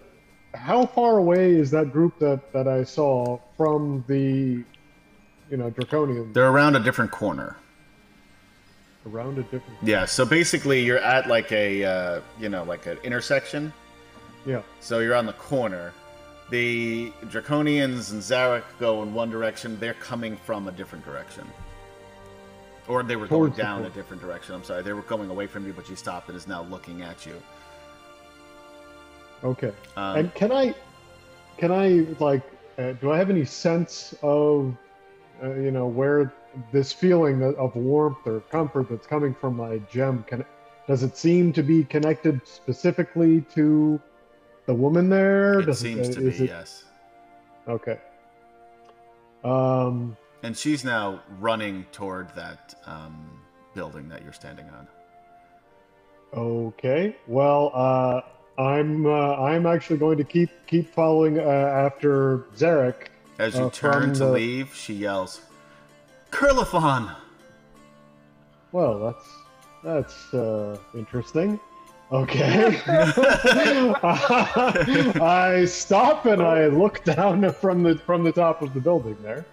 [0.55, 4.65] How far away is that group that that I saw from the,
[5.51, 6.33] you know, draconian?
[6.33, 7.57] They're around a different corner.
[9.07, 9.79] around a different.
[9.83, 10.05] Yeah.
[10.07, 13.73] So basically, you're at like a uh, you know like an intersection.
[14.47, 14.63] Yeah.
[14.81, 15.93] So you're on the corner.
[16.51, 19.79] The Draconians and Zarek go in one direction.
[19.81, 21.47] They're coming from a different direction.
[22.87, 24.55] Or they were going down a different direction.
[24.55, 24.83] I'm sorry.
[24.83, 27.41] They were going away from you, but you stopped and is now looking at you.
[29.43, 29.73] Okay.
[29.97, 30.75] Um, and can I,
[31.57, 32.43] can I like,
[32.79, 34.77] uh, do I have any sense of,
[35.43, 36.33] uh, you know, where
[36.73, 40.45] this feeling of- of warmth or comfort that's coming from my gem can,
[40.87, 43.99] does it seem to be connected specifically to
[44.67, 45.61] the woman there?
[45.61, 46.85] it seems to be, it- yes.
[47.69, 47.99] Okay.
[49.43, 50.17] Um.
[50.43, 53.31] And she's now running toward that um,
[53.75, 54.87] building that you're standing on.
[56.35, 57.17] Okay.
[57.27, 58.21] Well, uh,
[58.61, 63.09] I'm uh, I'm actually going to keep keep following uh, after Zarek.
[63.39, 65.41] As you Uh, turn to the- leave, she yells,
[66.31, 67.15] Curlifon!
[68.73, 69.29] Well, that's
[69.83, 71.59] that's uh, interesting.
[72.15, 72.81] Okay.
[75.21, 79.45] I stop and I look down from the from the top of the building there.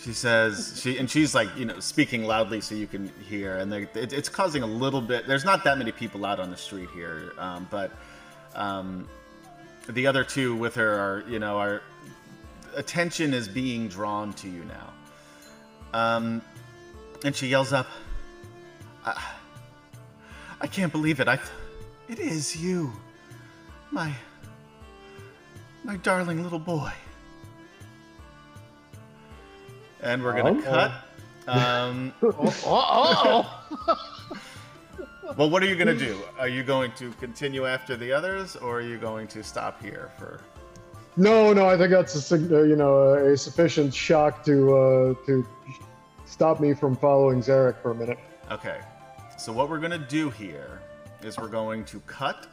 [0.00, 3.70] She says she and she's like you know speaking loudly so you can hear, and
[3.70, 5.26] they, it, it's causing a little bit.
[5.26, 7.92] There's not that many people out on the street here, um, but
[8.54, 9.06] um,
[9.90, 11.82] the other two with her are you know are
[12.74, 14.94] attention is being drawn to you now.
[15.92, 16.40] Um,
[17.22, 17.88] and she yells up,
[19.04, 19.22] I,
[20.60, 21.28] I can't believe it.
[21.28, 21.38] I,
[22.08, 22.92] it is you,
[23.90, 24.12] my,
[25.84, 26.92] my darling little boy.
[30.00, 30.62] And we're gonna Oh.
[30.62, 30.92] cut.
[31.48, 32.12] Um,
[32.64, 33.64] Oh,
[35.36, 36.18] well, what are you gonna do?
[36.38, 40.10] Are you going to continue after the others, or are you going to stop here
[40.18, 40.40] for?
[41.16, 45.46] No, no, I think that's a uh, you know a sufficient shock to uh, to
[46.26, 48.18] stop me from following Zarek for a minute.
[48.50, 48.80] Okay.
[49.36, 50.80] So what we're gonna do here
[51.22, 52.46] is we're going to cut.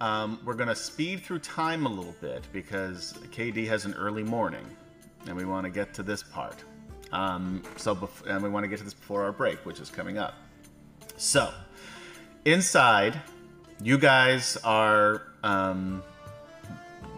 [0.00, 4.64] Um, we're gonna speed through time a little bit because KD has an early morning,
[5.26, 6.56] and we want to get to this part.
[7.12, 9.88] Um, so bef- and we want to get to this before our break, which is
[9.90, 10.34] coming up.
[11.16, 11.50] So
[12.44, 13.18] inside,
[13.82, 16.02] you guys are um,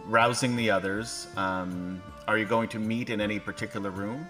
[0.07, 1.27] rousing the others.
[1.37, 4.27] Um, are you going to meet in any particular room?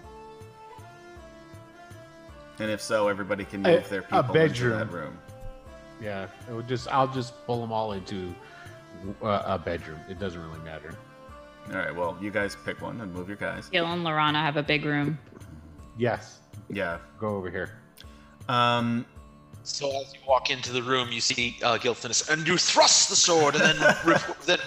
[2.60, 4.78] And if so, everybody can A- move their a people into bedroom.
[4.78, 5.18] that room.
[6.00, 6.28] Yeah.
[6.48, 8.34] It would just I'll just pull them all into
[9.22, 10.00] uh, a bedroom.
[10.08, 10.94] It doesn't really matter.
[11.70, 11.94] All right.
[11.94, 13.68] Well, you guys pick one and move your guys.
[13.68, 15.18] Gil and Laurana have a big room.
[15.98, 16.38] Yes.
[16.70, 16.98] Yeah.
[17.18, 17.78] Go over here.
[18.48, 19.04] Um.
[19.64, 23.16] So as you walk into the room, you see uh, Gilthanas, and you thrust the
[23.16, 24.58] sword, and then rip, then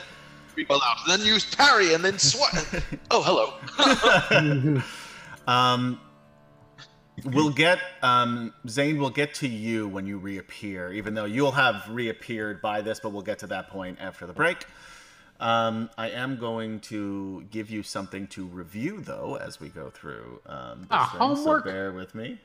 [0.55, 2.53] people out, then you parry, and then swat.
[3.09, 4.81] Oh, hello.
[5.47, 5.99] Um,
[7.25, 8.97] we'll get um, Zane.
[8.97, 13.11] will get to you when you reappear, even though you'll have reappeared by this, but
[13.11, 14.65] we'll get to that point after the break.
[15.39, 20.39] Um, I am going to give you something to review, though, as we go through
[20.45, 21.65] um, this Ah, thing, homework.
[21.65, 22.39] So bear with me.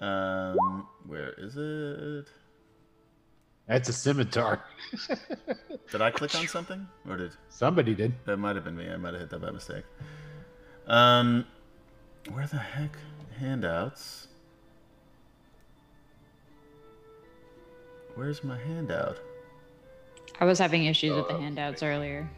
[0.00, 2.26] Um, where is it?
[3.68, 4.64] That's a scimitar.
[5.92, 8.12] Did I click on something, or did Somebody did.
[8.24, 8.90] that might have been me?
[8.90, 9.84] I might have hit that by mistake.
[10.88, 11.46] Um,
[12.30, 12.96] where the heck
[13.38, 14.28] handouts?
[18.14, 19.18] Where's my handout?
[20.40, 22.28] I was having issues with the handouts earlier.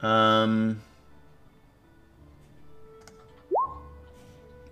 [0.00, 0.82] Um,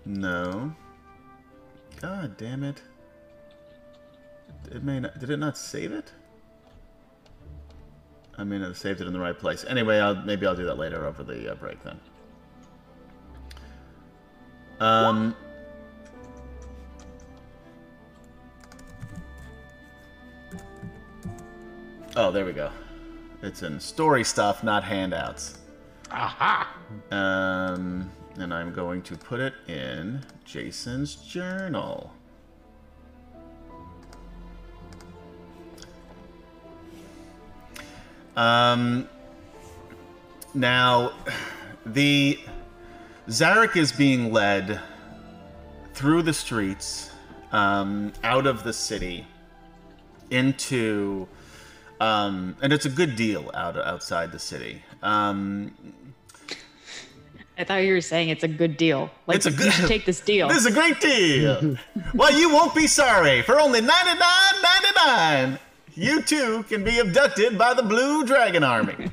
[0.05, 0.73] no.
[2.01, 2.81] God damn it!
[4.69, 5.17] It may not.
[5.19, 6.11] Did it not save it?
[8.37, 9.63] I may not have saved it in the right place.
[9.67, 11.99] Anyway, I'll, maybe I'll do that later over the uh, break then.
[14.83, 15.33] Um.
[22.17, 22.69] Oh, there we go.
[23.41, 25.57] It's in story stuff, not handouts.
[26.11, 26.75] Aha!
[27.11, 32.11] Um, and I'm going to put it in Jason's journal.
[38.35, 39.07] Um,
[40.53, 41.13] now,
[41.85, 42.37] the
[43.27, 44.81] Zarek is being led
[45.93, 47.11] through the streets,
[47.51, 49.25] um, out of the city,
[50.29, 51.27] into,
[52.01, 54.83] um, and it's a good deal out outside the city.
[55.01, 55.73] Um,
[57.57, 59.11] I thought you were saying it's a good deal.
[59.27, 60.47] Like It's a you should take this deal.
[60.47, 61.77] This is a great deal.
[62.13, 63.43] well, you won't be sorry.
[63.43, 65.59] For only ninety nine ninety nine,
[65.93, 69.11] you too can be abducted by the Blue Dragon Army.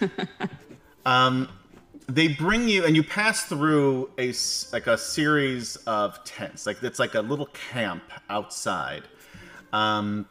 [1.06, 1.48] um,
[2.06, 4.32] they bring you, and you pass through a
[4.72, 6.66] like a series of tents.
[6.66, 9.04] Like it's like a little camp outside.
[9.72, 10.26] Um,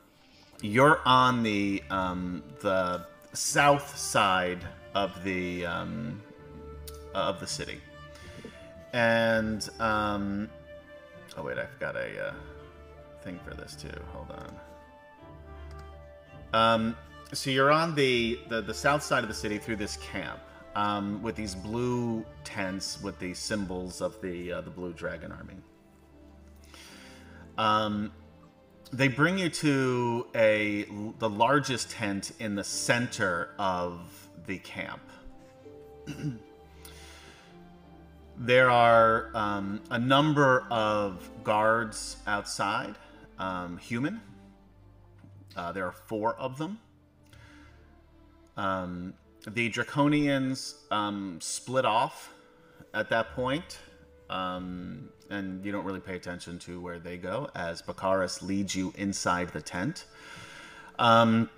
[0.62, 4.60] you're on the um, the south side
[4.94, 6.22] of the um,
[7.14, 7.82] of the city
[8.94, 10.48] and um
[11.38, 12.34] oh wait i've got a uh,
[13.24, 14.56] thing for this too hold on
[16.54, 16.98] um
[17.34, 20.40] so you're on the, the the south side of the city through this camp
[20.76, 25.56] um with these blue tents with the symbols of the uh, the blue dragon army
[27.58, 28.12] um
[28.92, 30.86] they bring you to a
[31.20, 35.02] the largest tent in the center of the camp
[38.38, 42.96] There are um, a number of guards outside,
[43.38, 44.22] um, human.
[45.56, 46.80] Uh, there are four of them.
[48.58, 49.14] Um,
[49.48, 52.34] the Draconians um, split off
[52.94, 53.80] at that point
[54.30, 58.94] um, and you don't really pay attention to where they go as Bakaris leads you
[58.98, 60.06] inside the tent.
[60.98, 61.50] Um,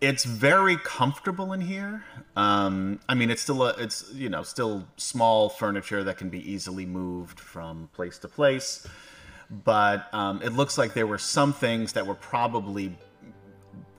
[0.00, 2.04] it's very comfortable in here.
[2.36, 6.50] Um, I mean, it's still a, it's you know still small furniture that can be
[6.50, 8.86] easily moved from place to place,
[9.50, 12.96] but um, it looks like there were some things that were probably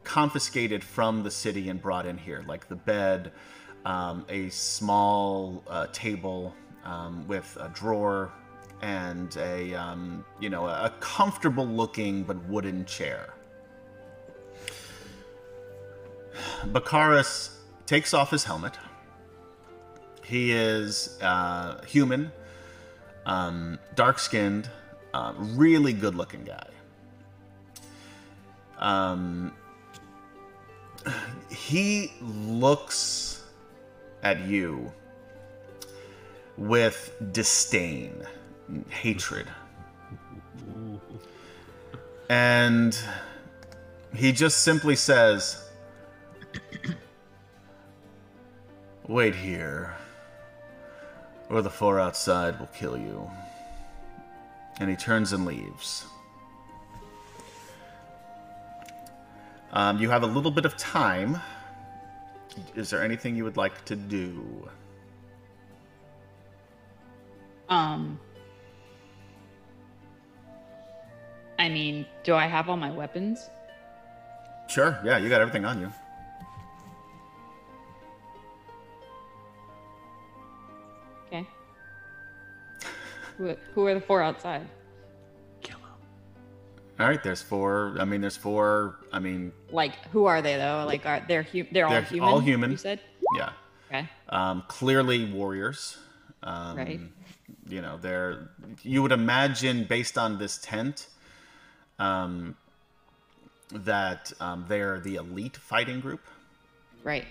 [0.10, 3.32] confiscated from the city and brought in here, like the bed,
[3.86, 8.32] um, a small uh, table um, with a drawer,
[8.82, 13.36] and a um, you know a comfortable looking but wooden chair.
[16.66, 17.52] Bakaris
[17.86, 18.80] takes off his helmet.
[20.24, 22.32] He is uh, human,
[23.28, 24.70] um, dark skinned,
[25.14, 26.68] uh, really good looking guy.
[28.80, 29.54] Um,
[31.50, 33.44] he looks
[34.24, 34.92] at you
[36.58, 38.24] with disdain,
[38.90, 39.48] hatred.
[42.30, 42.98] And
[44.14, 45.64] he just simply says,
[49.08, 49.96] Wait here,
[51.50, 53.30] or the four outside will kill you.
[54.80, 56.06] And he turns and leaves.
[59.72, 61.40] Um, you have a little bit of time.
[62.76, 64.68] Is there anything you would like to do?
[67.70, 68.20] Um.
[71.60, 73.50] I mean, do I have all my weapons?
[74.68, 74.98] Sure.
[75.04, 75.92] Yeah, you got everything on you.
[81.28, 81.46] Okay.
[83.38, 84.68] Who, who are the four outside?
[87.00, 87.22] All right.
[87.24, 87.96] There's four.
[88.00, 88.98] I mean, there's four.
[89.14, 90.84] I mean, Like, who are they though?
[90.86, 92.30] Like, are they're hu- they're, all They're human?
[92.30, 92.72] all human.
[92.72, 93.00] You said.
[93.36, 93.52] yeah.
[93.90, 94.08] Okay.
[94.30, 95.98] Um, clearly warriors.
[96.44, 97.00] Um, Right.
[97.68, 98.50] You know, they're.
[98.84, 101.08] You would imagine, based on this tent,
[102.00, 102.56] um,
[103.72, 106.22] that um, they're the elite fighting group.
[107.04, 107.26] Right.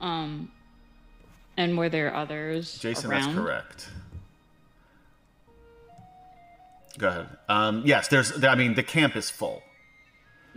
[0.00, 0.50] Um.
[1.56, 3.22] And were there others Jason, around?
[3.22, 3.88] that's correct.
[6.98, 7.28] Go ahead.
[7.48, 8.44] Um, yes, there's.
[8.44, 9.62] I mean, the camp is full.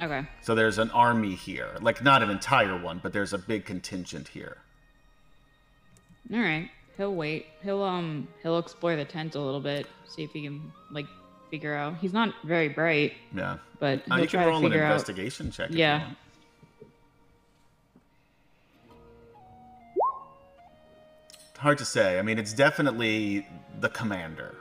[0.01, 0.27] Okay.
[0.41, 4.27] So there's an army here, like not an entire one, but there's a big contingent
[4.27, 4.57] here.
[6.31, 6.69] All right.
[6.97, 7.47] He'll wait.
[7.63, 11.07] He'll um he'll explore the tent a little bit, see if he can like
[11.49, 11.97] figure out.
[11.97, 13.57] He's not very bright, Yeah.
[13.79, 14.91] but Uh, he'll you can roll to an figure out.
[14.91, 15.69] investigation check.
[15.71, 15.99] If Yeah.
[15.99, 16.17] You want.
[21.57, 22.19] Hard to say.
[22.19, 23.47] I mean, it's definitely
[23.79, 24.55] the commander.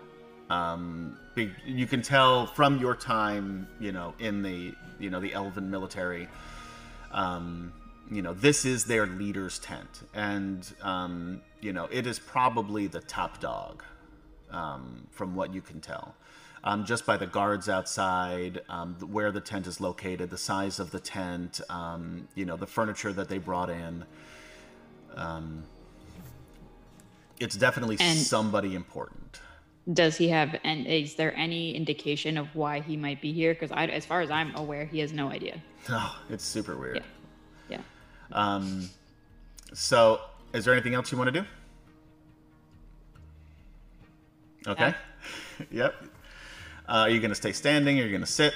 [0.48, 1.18] Um,
[1.66, 6.28] you can tell from your time, you know, in the you know the Elven military.
[7.12, 7.73] Um,
[8.10, 13.01] you know, this is their leader's tent, and um, you know it is probably the
[13.01, 13.82] top dog,
[14.51, 16.14] um, from what you can tell.
[16.62, 20.90] Um, just by the guards outside, um, where the tent is located, the size of
[20.90, 24.05] the tent, um, you know, the furniture that they brought in.
[25.14, 25.62] Um,
[27.39, 29.26] it's definitely And- somebody important.
[29.93, 33.55] Does he have and is there any indication of why he might be here?
[33.55, 35.63] Because as far as I'm aware, he has no idea.
[35.89, 37.05] Oh, it's super weird.
[37.69, 37.79] Yeah.
[37.79, 37.83] yeah.
[38.33, 38.91] Um,
[39.73, 40.21] so,
[40.53, 41.47] is there anything else you want to do?
[44.67, 44.95] Okay.
[45.71, 45.95] yep.
[46.89, 48.01] Uh, are you going to stay standing?
[48.01, 48.55] Are you going to sit?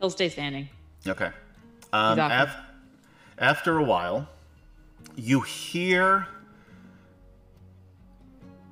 [0.00, 0.68] He'll stay standing.
[1.06, 1.30] Okay.
[1.92, 2.56] Um, af-
[3.38, 4.28] after a while,
[5.14, 6.26] you hear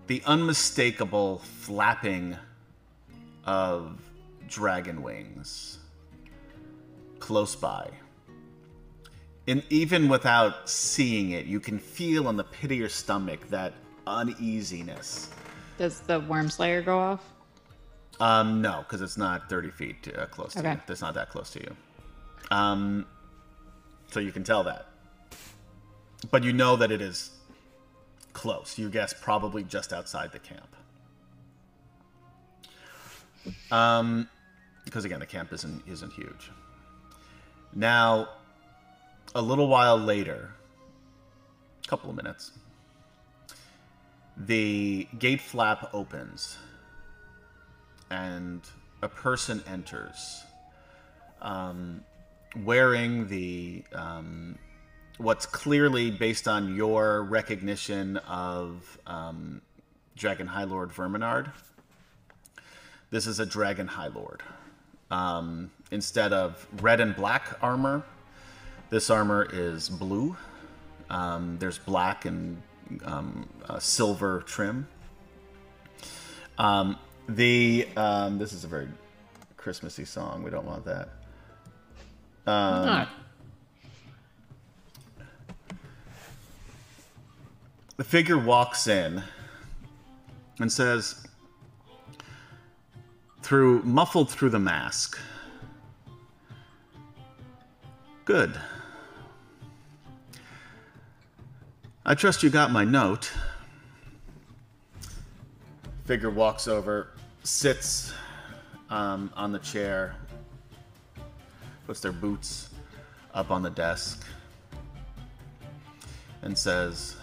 [0.06, 2.36] the unmistakable flapping
[3.44, 4.00] of
[4.48, 5.78] dragon wings
[7.18, 7.90] close by.
[9.46, 13.74] And even without seeing it, you can feel in the pit of your stomach that
[14.06, 15.30] uneasiness.
[15.78, 17.22] Does the worm slayer go off?
[18.20, 20.72] Um, no, because it's not 30 feet uh, close to Okay.
[20.72, 20.80] you.
[20.88, 21.76] It's not that close to you.
[22.50, 23.06] Um,
[24.10, 24.86] so you can tell that.
[26.30, 27.30] But you know that it is
[28.34, 28.78] close.
[28.78, 30.76] You guess probably just outside the camp.
[33.70, 34.28] Um,
[34.84, 36.50] because again, the camp isn't isn't huge.
[37.74, 38.28] Now,
[39.34, 40.50] a little while later,
[41.84, 42.52] a couple of minutes,
[44.36, 46.58] the gate flap opens
[48.10, 48.60] and
[49.02, 50.44] a person enters
[51.42, 52.02] um,
[52.64, 54.58] wearing the um,
[55.18, 59.62] what's clearly based on your recognition of um,
[60.16, 61.52] Dragon High Lord Verminaard.
[63.10, 64.42] This is a Dragon High Lord.
[65.10, 68.02] Um, instead of red and black armor,
[68.90, 70.36] this armor is blue.
[71.10, 72.60] Um, there's black and
[73.04, 74.88] um, uh, silver trim.
[76.58, 78.88] Um, the um, this is a very
[79.56, 80.42] Christmassy song.
[80.42, 81.08] We don't want that.
[82.46, 83.06] Um,
[87.96, 89.22] the figure walks in
[90.60, 91.26] and says,
[93.42, 95.18] through muffled through the mask.
[98.24, 98.58] Good.
[102.06, 103.30] I trust you got my note.
[106.06, 107.10] Figure walks over,
[107.44, 108.12] sits
[108.90, 110.16] um, on the chair,
[111.86, 112.70] puts their boots
[113.32, 114.24] up on the desk,
[116.42, 117.16] and says,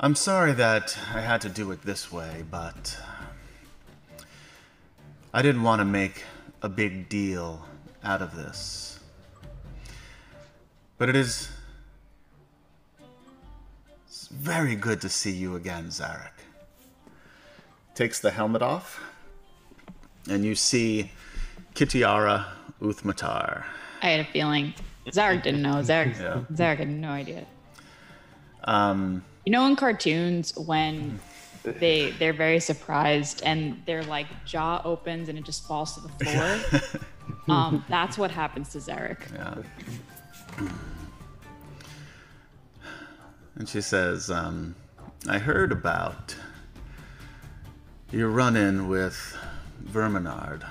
[0.00, 2.98] I'm sorry that I had to do it this way, but
[5.32, 6.24] I didn't want to make
[6.62, 7.64] a big deal
[8.02, 8.98] out of this.
[10.98, 11.48] But it is
[14.30, 16.30] very good to see you again, Zarek.
[17.94, 19.00] Takes the helmet off,
[20.28, 21.12] and you see
[21.74, 22.46] Kitiara
[22.82, 23.64] Uth Matar.
[24.02, 24.74] I had a feeling.
[25.06, 25.76] Zarek didn't know.
[25.76, 26.42] Zarek, Yeah.
[26.52, 27.46] Zarek had no idea.
[28.64, 31.20] Um, You know, in cartoons, when
[31.64, 36.08] they they're very surprised and their like jaw opens and it just falls to the
[36.24, 37.00] floor.
[37.48, 39.20] um, that's what happens to Zarek.
[39.34, 40.68] Yeah.
[43.56, 44.74] And she says, um,
[45.28, 46.34] I heard about
[48.10, 49.36] your run in with
[49.84, 50.66] Verminaard.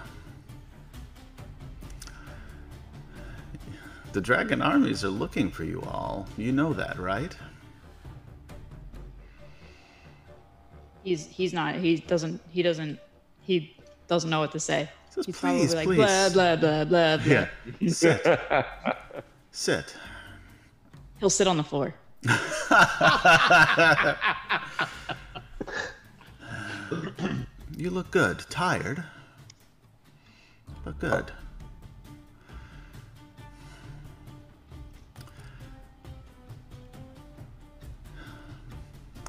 [4.11, 6.27] The dragon armies are looking for you all.
[6.37, 7.35] You know that, right?
[11.03, 11.75] He's he's not.
[11.75, 12.41] He doesn't.
[12.51, 12.99] He doesn't.
[13.41, 13.75] He
[14.07, 14.89] doesn't know what to say.
[15.09, 17.25] Says, He's "Please, probably like please." blah blah blah blah blah.
[17.25, 17.47] Yeah.
[17.87, 18.39] Sit.
[19.51, 19.95] Sit.
[21.19, 21.93] He'll sit on the floor.
[27.75, 28.39] You look good.
[28.49, 29.03] Tired,
[30.85, 31.31] but good.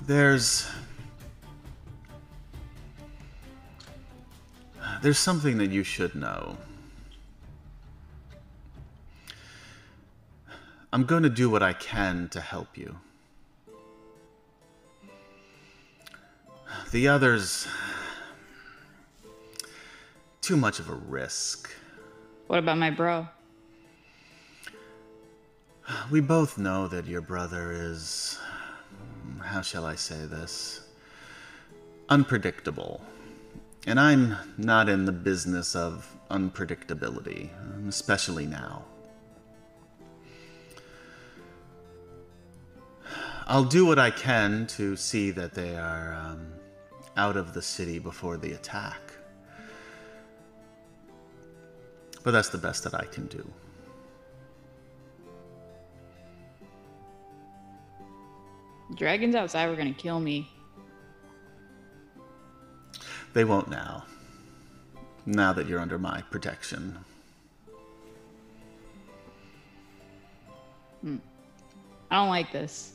[0.06, 0.66] There's.
[5.04, 6.56] There's something that you should know.
[10.94, 12.96] I'm going to do what I can to help you.
[16.90, 17.68] The others.
[20.40, 21.70] Too much of a risk.
[22.46, 23.28] What about my bro?
[26.10, 28.38] We both know that your brother is.
[29.42, 30.80] How shall I say this?
[32.08, 33.02] Unpredictable.
[33.86, 37.50] And I'm not in the business of unpredictability,
[37.86, 38.84] especially now.
[43.46, 46.46] I'll do what I can to see that they are um,
[47.18, 49.00] out of the city before the attack.
[52.22, 53.46] But that's the best that I can do.
[58.94, 60.53] Dragons outside were gonna kill me.
[63.34, 64.04] They won't now.
[65.26, 66.96] Now that you're under my protection.
[71.04, 71.18] I
[72.10, 72.92] don't like this.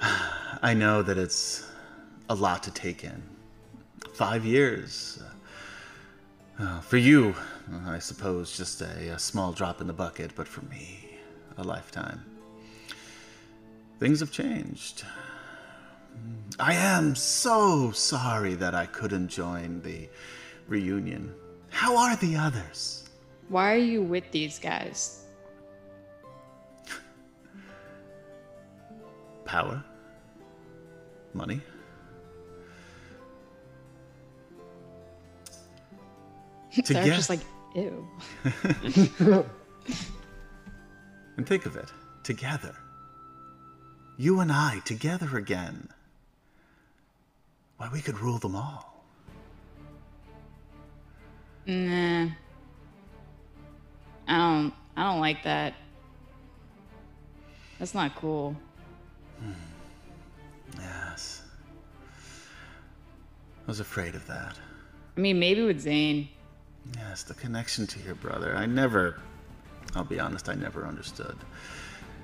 [0.00, 1.68] I know that it's
[2.28, 3.22] a lot to take in.
[4.14, 5.22] Five years.
[6.58, 7.34] Uh, for you,
[7.86, 11.18] I suppose, just a, a small drop in the bucket, but for me,
[11.58, 12.24] a lifetime.
[14.00, 15.04] Things have changed.
[16.58, 20.08] I am so sorry that I couldn't join the
[20.68, 21.34] reunion.
[21.70, 23.08] How are the others?
[23.48, 25.22] Why are you with these guys?
[29.44, 29.84] Power?
[31.34, 31.60] Money?
[36.72, 37.40] To They're get- just like,
[37.74, 38.06] ew.
[41.38, 42.74] And think of it together.
[44.16, 45.88] You and I together again.
[47.78, 49.04] Why, we could rule them all.
[51.66, 52.28] Nah.
[54.28, 54.74] I don't.
[54.96, 55.74] I don't like that.
[57.78, 58.56] That's not cool.
[60.78, 61.42] Yes.
[63.66, 64.58] I was afraid of that.
[65.16, 66.28] I mean, maybe with Zane.
[66.94, 68.54] Yes, the connection to your brother.
[68.56, 69.20] I never,
[69.94, 71.36] I'll be honest, I never understood.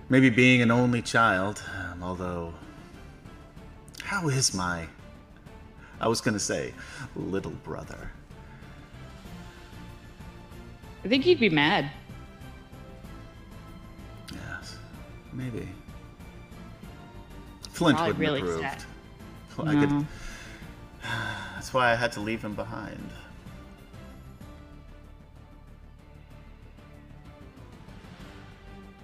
[0.09, 2.55] Maybe being an only child, um, although.
[4.03, 4.87] How is my.
[6.03, 6.75] I was going to say,
[7.15, 8.11] little brother.
[11.05, 11.91] I think he'd be mad.
[14.33, 14.77] Yes,
[15.33, 15.69] maybe.
[17.71, 18.61] Flint Probably wouldn't really approve.
[18.61, 18.85] sad.
[19.57, 20.07] Well, I could.
[21.55, 23.11] That's why I had to leave him behind.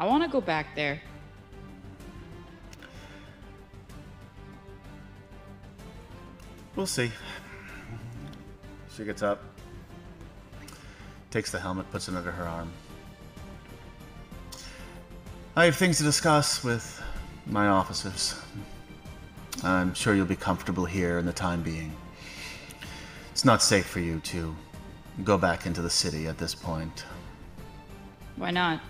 [0.00, 1.00] I want to go back there.
[6.78, 7.10] We'll see.
[8.96, 9.42] She gets up,
[11.32, 12.70] takes the helmet, puts it under her arm.
[15.56, 17.02] I have things to discuss with
[17.46, 18.40] my officers.
[19.64, 21.92] I'm sure you'll be comfortable here in the time being.
[23.32, 24.54] It's not safe for you to
[25.24, 27.04] go back into the city at this point.
[28.36, 28.80] Why not?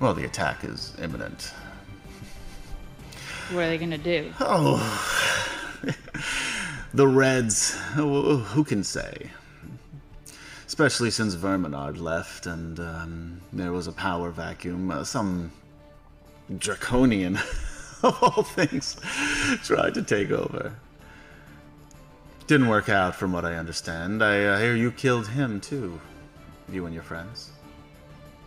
[0.00, 1.54] Well, the attack is imminent.
[3.52, 4.34] What are they gonna do?
[4.40, 5.15] Oh,
[6.94, 7.74] the Reds.
[7.94, 9.30] Who can say?
[10.66, 14.90] Especially since Verminaard left and um, there was a power vacuum.
[14.90, 15.52] Uh, some
[16.58, 17.36] draconian,
[18.02, 18.96] of all things,
[19.64, 20.72] tried to take over.
[22.46, 24.22] Didn't work out, from what I understand.
[24.22, 26.00] I uh, hear you killed him too.
[26.68, 27.50] You and your friends.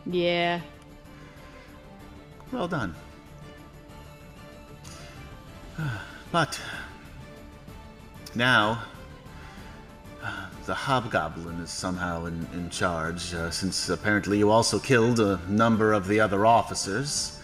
[0.06, 0.62] Yeah.
[2.52, 2.96] Well done.
[6.32, 6.62] But
[8.36, 8.84] now
[10.70, 15.94] the hobgoblin is somehow in, in charge, uh, since apparently you also killed a number
[15.94, 17.42] of the other officers.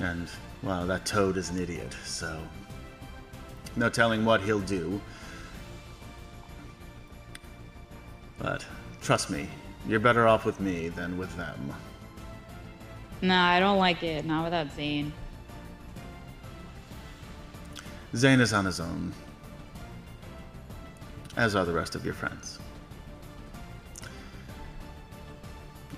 [0.00, 0.28] And,
[0.62, 2.40] well, that toad is an idiot, so.
[3.74, 5.00] No telling what he'll do.
[8.38, 8.64] But,
[9.02, 9.48] trust me,
[9.88, 11.74] you're better off with me than with them.
[13.22, 14.24] Nah, I don't like it.
[14.24, 15.12] Not without Zane.
[18.14, 19.12] Zane is on his own,
[21.36, 22.58] as are the rest of your friends.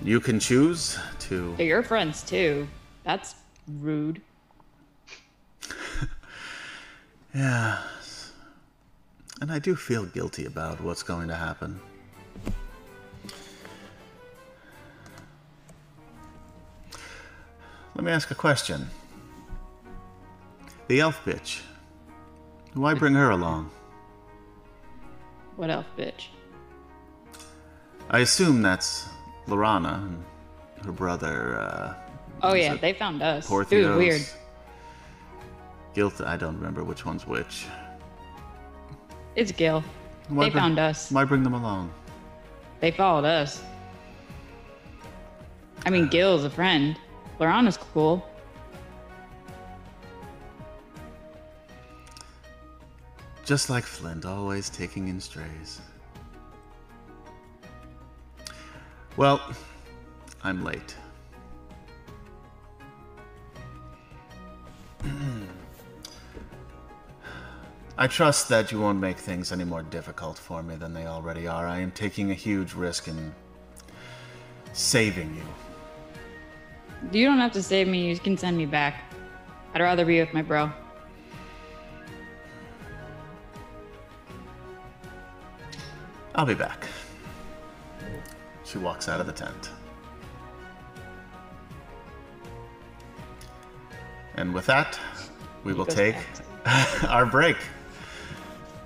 [0.03, 1.55] You can choose to.
[1.55, 2.67] They're your friends too.
[3.03, 3.35] That's
[3.79, 4.21] rude.
[7.33, 7.79] Yeah.
[9.41, 11.79] And I do feel guilty about what's going to happen.
[17.95, 18.87] Let me ask a question.
[20.87, 21.61] The elf bitch.
[22.73, 23.69] Why bring her along?
[25.55, 26.27] What elf bitch?
[28.09, 29.07] I assume that's
[29.47, 30.23] Laurana and
[30.85, 31.59] her brother.
[31.59, 31.93] Uh,
[32.41, 33.45] Oh yeah, they found us.
[33.49, 34.21] It was weird.
[35.93, 36.19] Guilt.
[36.21, 37.67] I don't remember which one's which.
[39.35, 39.83] It's Gil.
[40.27, 41.11] Why they bring- found us.
[41.11, 41.91] Why bring them along?
[42.81, 43.63] They followed us.
[45.85, 46.97] I mean, Gil's a friend.
[47.39, 48.27] Laurana's cool.
[53.45, 55.81] Just like Flint, always taking in strays.
[59.17, 59.41] Well,
[60.43, 60.95] I'm late.
[67.97, 71.45] I trust that you won't make things any more difficult for me than they already
[71.47, 71.67] are.
[71.67, 73.35] I am taking a huge risk in
[74.71, 75.43] saving you.
[77.11, 78.09] You don't have to save me.
[78.09, 79.03] You can send me back.
[79.75, 80.71] I'd rather be with my bro.
[86.35, 86.87] I'll be back.
[88.63, 89.69] She walks out of the tent.
[94.35, 94.99] And with that,
[95.63, 96.15] we will take
[97.07, 97.57] our break.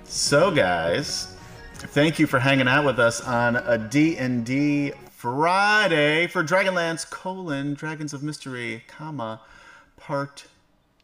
[0.04, 1.34] So, guys,
[1.74, 8.12] thank you for hanging out with us on a D&D Friday for Dragonlance colon Dragons
[8.12, 9.40] of Mystery, comma
[9.96, 10.46] part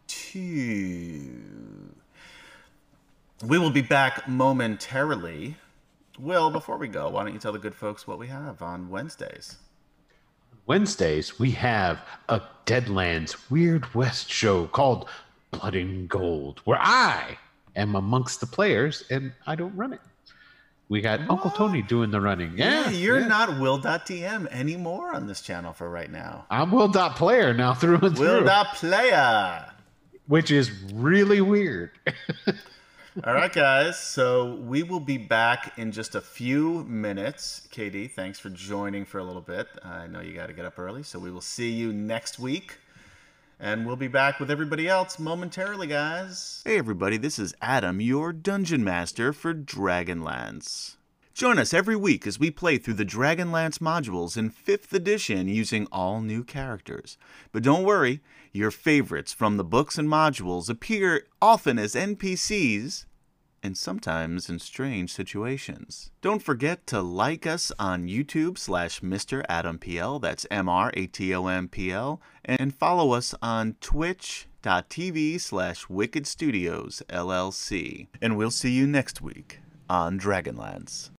[0.07, 1.31] two.
[3.45, 5.57] We will be back momentarily.
[6.19, 8.89] Will, before we go, why don't you tell the good folks what we have on
[8.89, 9.57] Wednesdays?
[10.67, 15.09] Wednesdays, we have a Deadlands Weird West show called
[15.51, 17.37] Blood and Gold, where I
[17.77, 20.01] am amongst the players and I don't run it.
[20.89, 22.57] We got Uncle Tony doing the running.
[22.57, 23.27] Yeah, you're yeah.
[23.27, 26.47] not Will.dm anymore on this channel for right now.
[26.51, 29.67] I'm Will Dot Player now through and through, Will.player.
[30.29, 31.91] which is really weird.
[33.23, 33.97] All right, guys.
[33.97, 37.69] So we will be back in just a few minutes.
[37.71, 39.69] KD, thanks for joining for a little bit.
[39.85, 42.79] I know you got to get up early, so we will see you next week.
[43.61, 46.61] And we'll be back with everybody else momentarily, guys.
[46.65, 50.97] Hey, everybody, this is Adam, your dungeon master for Dragonlance.
[51.35, 55.87] Join us every week as we play through the Dragonlance modules in 5th edition using
[55.91, 57.17] all new characters.
[57.51, 58.21] But don't worry,
[58.55, 63.05] your favorites from the books and modules appear often as NPCs
[63.65, 66.13] and sometimes in strange situations.
[66.21, 69.45] Don't forget to like us on YouTube slash Mr.
[69.49, 78.07] Adam PL, that's M-R-A-T-O-M-P-L, and follow us on twitch.tv slash Wicked Studios LLC.
[78.23, 81.11] And we'll see you next week on Dragonlance.